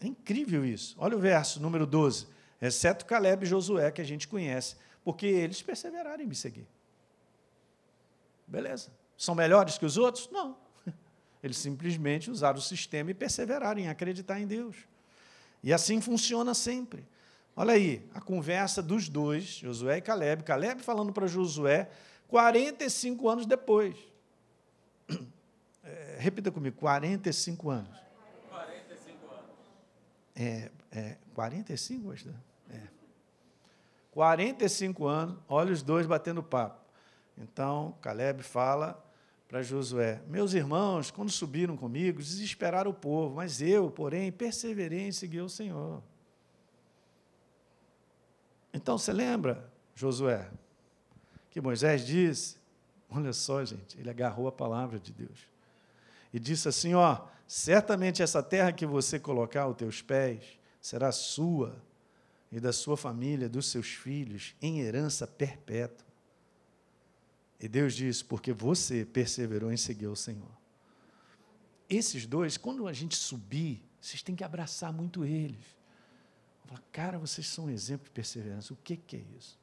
[0.00, 0.96] É incrível isso.
[0.98, 2.26] Olha o verso número 12.
[2.60, 6.66] Exceto Caleb e Josué, que a gente conhece, porque eles perseveraram em me seguir.
[8.46, 8.90] Beleza.
[9.16, 10.28] São melhores que os outros?
[10.30, 10.56] Não.
[11.42, 14.76] Eles simplesmente usaram o sistema e perseveraram em acreditar em Deus.
[15.62, 17.06] E assim funciona sempre.
[17.56, 20.42] Olha aí, a conversa dos dois, Josué e Caleb.
[20.42, 21.88] Caleb falando para Josué
[22.28, 23.96] 45 anos depois.
[26.18, 27.98] Repita comigo, 45 anos.
[28.50, 29.50] 45 anos.
[30.34, 32.34] É, é 45, pastor?
[32.70, 32.80] É.
[34.10, 36.80] 45 anos, olha os dois batendo papo.
[37.36, 39.02] Então, Caleb fala
[39.48, 45.12] para Josué: Meus irmãos, quando subiram comigo, desesperaram o povo, mas eu, porém, perseverei em
[45.12, 46.02] seguir o Senhor.
[48.72, 50.48] Então, você lembra, Josué,
[51.50, 52.56] que Moisés disse:
[53.10, 55.53] Olha só, gente, ele agarrou a palavra de Deus
[56.34, 61.80] e disse assim: Ó, certamente essa terra que você colocar os teus pés será sua
[62.50, 66.04] e da sua família, dos seus filhos, em herança perpétua.
[67.60, 70.50] E Deus disse: Porque você perseverou em seguir o Senhor.
[71.88, 75.64] Esses dois, quando a gente subir, vocês têm que abraçar muito eles.
[76.90, 78.72] Cara, vocês são um exemplo de perseverança.
[78.72, 79.56] O que, que é isso?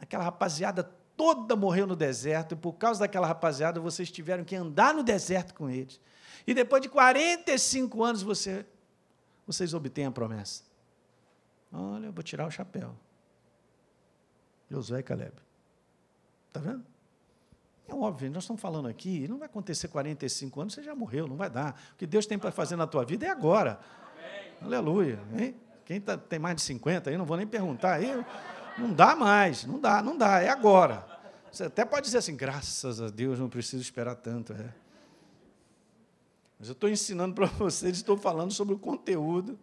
[0.00, 4.94] Aquela rapaziada toda morreu no deserto, e por causa daquela rapaziada, vocês tiveram que andar
[4.94, 6.00] no deserto com eles.
[6.46, 8.64] E depois de 45 anos, você,
[9.46, 10.62] vocês obtêm a promessa.
[11.72, 12.94] Olha, eu vou tirar o chapéu.
[14.70, 15.32] Josué e Caleb.
[16.48, 16.84] Está vendo?
[17.88, 21.36] É óbvio, nós estamos falando aqui, não vai acontecer 45 anos, você já morreu, não
[21.36, 21.80] vai dar.
[21.92, 23.78] O que Deus tem para fazer na tua vida é agora.
[24.12, 24.52] Amém.
[24.60, 25.20] Aleluia.
[25.36, 25.54] Hein?
[25.84, 28.10] Quem tá, tem mais de 50 aí, não vou nem perguntar aí.
[28.78, 31.06] Não dá mais, não dá, não dá, é agora.
[31.50, 34.52] Você até pode dizer assim, graças a Deus, não preciso esperar tanto.
[34.52, 34.74] É.
[36.58, 39.58] Mas eu estou ensinando para vocês, estou falando sobre o conteúdo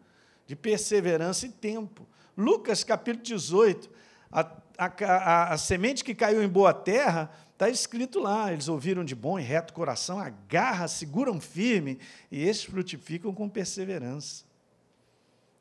[0.47, 2.07] de perseverança e tempo.
[2.35, 3.89] Lucas capítulo 18,
[4.31, 4.41] a,
[4.77, 9.13] a, a, a semente que caiu em boa terra, está escrito lá, eles ouviram de
[9.13, 11.99] bom e reto coração, agarra, seguram firme,
[12.31, 14.43] e esses frutificam com perseverança.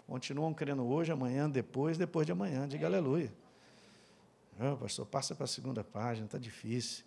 [0.07, 2.67] Continuam crendo hoje, amanhã, depois, depois de amanhã.
[2.67, 3.33] Diga aleluia.
[4.61, 7.05] Oh, pastor, passa para a segunda página, está difícil.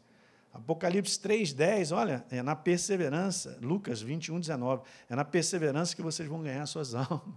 [0.53, 3.57] Apocalipse 3,10, olha, é na perseverança.
[3.61, 4.83] Lucas 21, 19.
[5.09, 7.35] É na perseverança que vocês vão ganhar suas almas.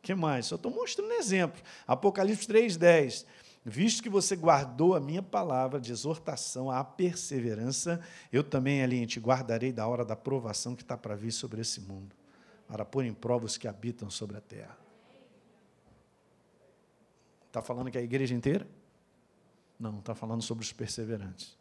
[0.00, 0.46] que mais?
[0.46, 1.60] Só estou mostrando exemplo.
[1.86, 3.26] Apocalipse 3,10.
[3.64, 8.00] Visto que você guardou a minha palavra de exortação à perseverança,
[8.32, 11.80] eu também, ali te guardarei da hora da provação que está para vir sobre esse
[11.80, 12.14] mundo,
[12.68, 14.78] para pôr em prova os que habitam sobre a terra.
[17.48, 18.68] Está falando que é a igreja inteira?
[19.78, 21.56] Não, está falando sobre os perseverantes.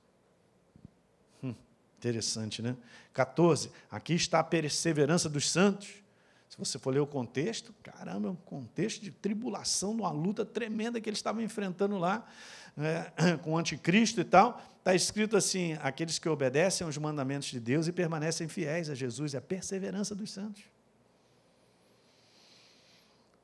[1.43, 1.53] Hum,
[1.97, 2.76] interessante, né?
[3.13, 3.72] 14.
[3.91, 6.05] Aqui está a perseverança dos santos.
[6.49, 11.01] Se você for ler o contexto, caramba, é um contexto de tribulação, uma luta tremenda
[11.01, 12.26] que eles estavam enfrentando lá
[12.76, 13.11] né,
[13.43, 14.61] com o anticristo e tal.
[14.78, 19.34] Está escrito assim: aqueles que obedecem aos mandamentos de Deus e permanecem fiéis a Jesus,
[19.34, 20.63] é a perseverança dos santos.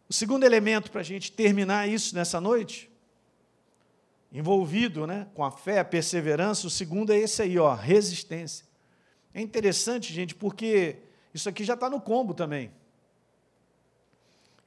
[0.08, 2.91] O segundo elemento para a gente terminar isso nessa noite,
[4.32, 8.66] envolvido né, com a fé, a perseverança, o segundo é esse aí, ó, resistência.
[9.34, 10.98] É interessante, gente, porque
[11.34, 12.72] isso aqui já está no combo também.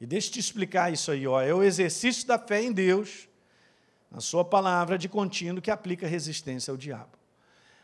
[0.01, 3.29] E deixa eu te explicar isso aí, ó, é o exercício da fé em Deus,
[4.11, 7.17] a sua palavra de contínuo que aplica resistência ao diabo.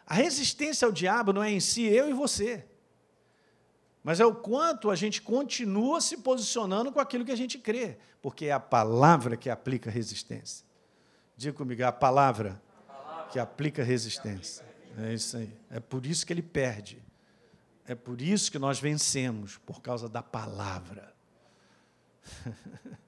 [0.06, 2.64] A resistência ao diabo não é em si eu e você
[4.02, 7.98] mas é o quanto a gente continua se posicionando com aquilo que a gente crê,
[8.22, 10.64] porque é a palavra que aplica resistência.
[11.40, 14.62] Diga comigo, é a palavra, a palavra que aplica resistência.
[14.98, 15.50] É isso aí.
[15.70, 17.02] É por isso que ele perde.
[17.86, 21.14] É por isso que nós vencemos, por causa da palavra.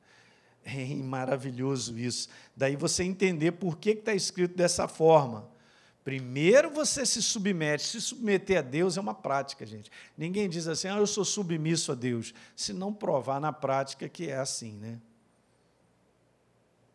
[0.65, 2.29] É maravilhoso isso.
[2.57, 5.51] Daí você entender por que está escrito dessa forma.
[6.05, 7.85] Primeiro você se submete.
[7.85, 9.91] Se submeter a Deus é uma prática, gente.
[10.17, 12.33] Ninguém diz assim, ah, eu sou submisso a Deus.
[12.55, 15.01] Se não provar na prática que é assim, né?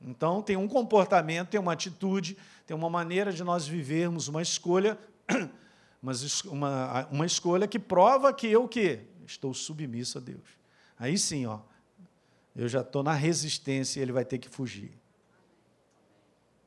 [0.01, 4.97] Então, tem um comportamento, tem uma atitude, tem uma maneira de nós vivermos uma escolha,
[6.01, 10.57] mas uma, uma escolha que prova que eu que estou submisso a Deus.
[10.99, 11.59] Aí sim, ó,
[12.55, 14.91] eu já estou na resistência e ele vai ter que fugir.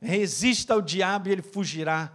[0.01, 2.11] Resista ao diabo e ele fugirá.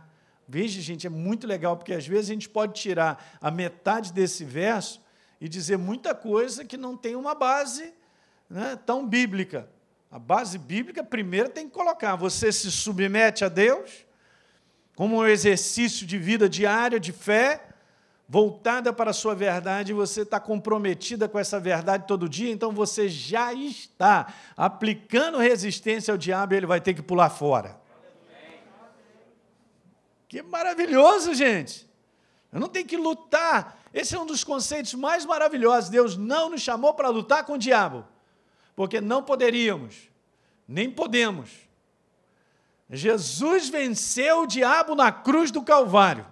[0.49, 4.45] Veja, gente, é muito legal, porque às vezes a gente pode tirar a metade desse
[4.45, 5.01] verso
[5.41, 7.93] e dizer muita coisa que não tem uma base
[8.49, 9.69] né, tão bíblica.
[10.11, 14.07] A base bíblica, primeiro, tem que colocar: você se submete a Deus,
[14.94, 17.66] como um exercício de vida diária, de fé,
[18.28, 23.09] voltada para a sua verdade, você está comprometida com essa verdade todo dia, então você
[23.09, 27.78] já está aplicando resistência ao diabo e ele vai ter que pular fora.
[30.28, 31.88] Que maravilhoso, gente.
[32.52, 33.78] Eu não tenho que lutar.
[33.94, 35.88] Esse é um dos conceitos mais maravilhosos.
[35.88, 38.04] Deus não nos chamou para lutar com o diabo,
[38.77, 40.11] porque não poderíamos,
[40.68, 41.51] nem podemos.
[42.91, 46.27] Jesus venceu o diabo na cruz do Calvário.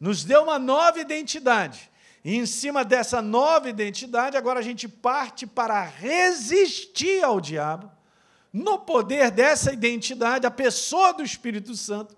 [0.00, 1.92] Nos deu uma nova identidade.
[2.24, 7.90] E em cima dessa nova identidade, agora a gente parte para resistir ao diabo,
[8.52, 12.16] no poder dessa identidade, a pessoa do Espírito Santo,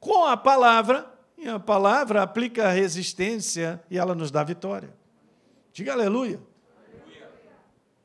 [0.00, 4.92] com a palavra, e a palavra aplica a resistência e ela nos dá vitória.
[5.72, 6.40] Diga aleluia.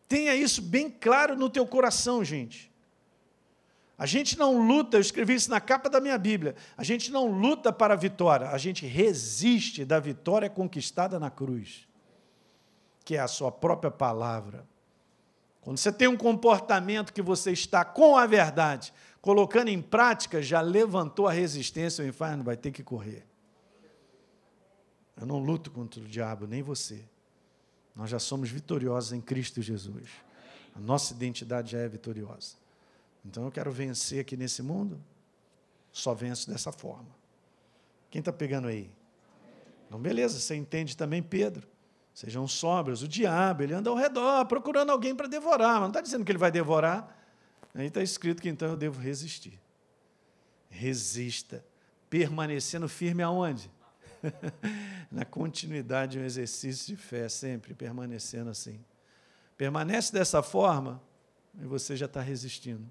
[0.07, 2.71] Tenha isso bem claro no teu coração, gente.
[3.97, 6.55] A gente não luta, eu escrevi isso na capa da minha Bíblia.
[6.75, 11.87] A gente não luta para a vitória, a gente resiste da vitória conquistada na cruz,
[13.05, 14.67] que é a sua própria palavra.
[15.61, 20.59] Quando você tem um comportamento que você está com a verdade, colocando em prática, já
[20.59, 23.25] levantou a resistência, o inferno vai ter que correr.
[25.15, 27.05] Eu não luto contra o diabo, nem você.
[27.95, 30.09] Nós já somos vitoriosos em Cristo Jesus.
[30.75, 32.55] A nossa identidade já é vitoriosa.
[33.25, 34.99] Então eu quero vencer aqui nesse mundo.
[35.91, 37.09] Só venço dessa forma.
[38.09, 38.89] Quem está pegando aí?
[39.87, 41.67] Então, beleza, você entende também Pedro.
[42.13, 43.01] Sejam sóbrios.
[43.03, 45.73] O diabo, ele anda ao redor, procurando alguém para devorar.
[45.73, 47.19] Mas não está dizendo que ele vai devorar.
[47.73, 49.59] Aí está escrito que então eu devo resistir.
[50.69, 51.63] Resista.
[52.09, 53.71] Permanecendo firme aonde?
[55.11, 58.84] Na continuidade de um exercício de fé, sempre permanecendo assim.
[59.57, 61.01] Permanece dessa forma
[61.61, 62.88] e você já está resistindo.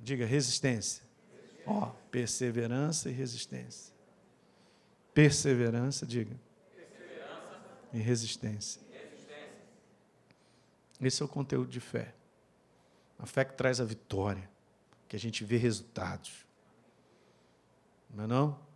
[0.00, 1.02] Diga resistência.
[1.66, 3.92] Ó, perseverança e resistência.
[5.14, 6.36] Perseverança, diga
[7.92, 8.80] e resistência.
[11.00, 12.14] Esse é o conteúdo de fé.
[13.18, 14.48] A fé que traz a vitória,
[15.08, 16.46] que a gente vê resultados.
[18.10, 18.67] Não é não?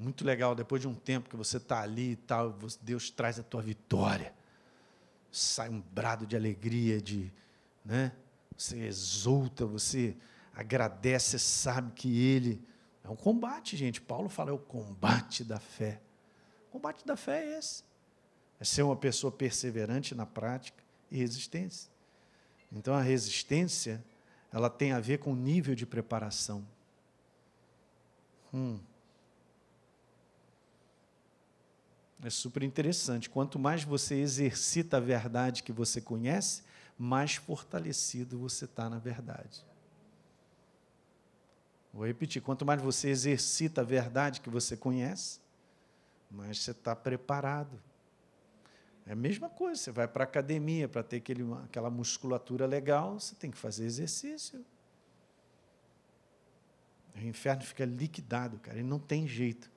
[0.00, 3.42] Muito legal, depois de um tempo que você está ali e tal, Deus traz a
[3.42, 4.34] tua vitória.
[5.30, 7.32] Sai um brado de alegria, de,
[7.84, 8.12] né?
[8.56, 10.16] Você exulta, você
[10.54, 12.62] agradece, sabe que Ele
[13.04, 14.00] é um combate, gente.
[14.00, 16.00] Paulo fala é o combate da fé.
[16.68, 17.84] O combate da fé é esse
[18.60, 21.90] é ser uma pessoa perseverante na prática e resistência.
[22.70, 24.04] Então a resistência,
[24.52, 26.64] ela tem a ver com o nível de preparação.
[28.52, 28.78] Hum.
[32.22, 33.30] É super interessante.
[33.30, 36.62] Quanto mais você exercita a verdade que você conhece,
[36.98, 39.64] mais fortalecido você está na verdade.
[41.92, 45.40] Vou repetir: quanto mais você exercita a verdade que você conhece,
[46.30, 47.80] mais você está preparado.
[49.06, 53.18] É a mesma coisa, você vai para a academia para ter aquele, aquela musculatura legal,
[53.18, 54.64] você tem que fazer exercício.
[57.16, 59.70] O inferno fica liquidado, cara, e não tem jeito.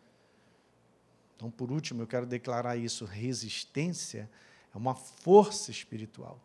[1.43, 4.29] Então, por último, eu quero declarar isso: resistência
[4.73, 6.39] é uma força espiritual,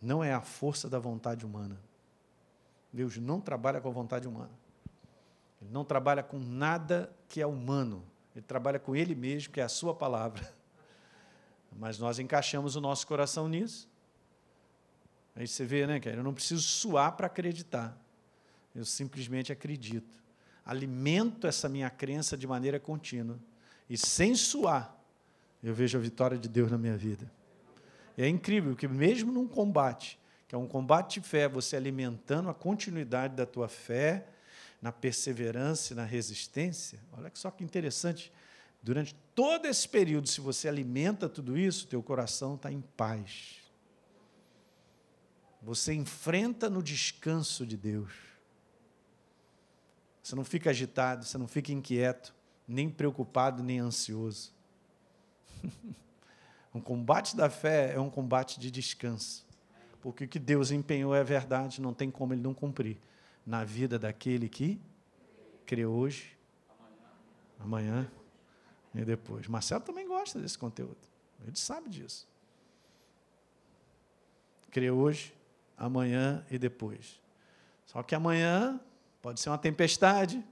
[0.00, 1.78] não é a força da vontade humana.
[2.90, 4.50] Deus não trabalha com a vontade humana.
[5.60, 8.02] Ele não trabalha com nada que é humano.
[8.34, 10.54] Ele trabalha com Ele mesmo, que é a Sua palavra.
[11.76, 13.90] Mas nós encaixamos o nosso coração nisso.
[15.36, 16.16] Aí você vê, né, cara?
[16.16, 17.94] Eu não preciso suar para acreditar.
[18.74, 20.18] Eu simplesmente acredito.
[20.64, 23.38] Alimento essa minha crença de maneira contínua.
[23.88, 24.96] E sem suar,
[25.62, 27.30] eu vejo a vitória de Deus na minha vida.
[28.16, 32.48] E é incrível que, mesmo num combate, que é um combate de fé, você alimentando
[32.48, 34.26] a continuidade da tua fé,
[34.80, 38.32] na perseverança e na resistência, olha só que interessante.
[38.82, 43.56] Durante todo esse período, se você alimenta tudo isso, teu coração está em paz.
[45.60, 48.12] Você enfrenta no descanso de Deus.
[50.22, 52.34] Você não fica agitado, você não fica inquieto,
[52.68, 54.52] nem preocupado, nem ansioso.
[56.74, 59.46] um combate da fé é um combate de descanso.
[60.02, 62.98] Porque o que Deus empenhou é verdade, não tem como ele não cumprir.
[63.46, 64.78] Na vida daquele que
[65.64, 66.36] crê hoje,
[67.58, 68.10] amanhã
[68.94, 69.48] e depois.
[69.48, 70.98] Marcelo também gosta desse conteúdo.
[71.46, 72.28] Ele sabe disso.
[74.70, 75.34] Crê hoje,
[75.76, 77.20] amanhã e depois.
[77.86, 78.78] Só que amanhã
[79.22, 80.44] pode ser uma tempestade,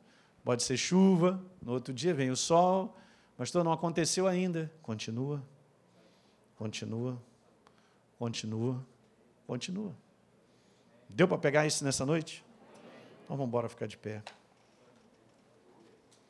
[0.46, 2.96] pode ser chuva, no outro dia vem o sol,
[3.36, 4.70] mas não aconteceu ainda.
[4.80, 5.42] Continua,
[6.54, 7.20] continua,
[8.16, 8.86] continua,
[9.44, 9.92] continua.
[11.08, 12.44] Deu para pegar isso nessa noite?
[13.24, 14.22] Então vamos embora ficar de pé.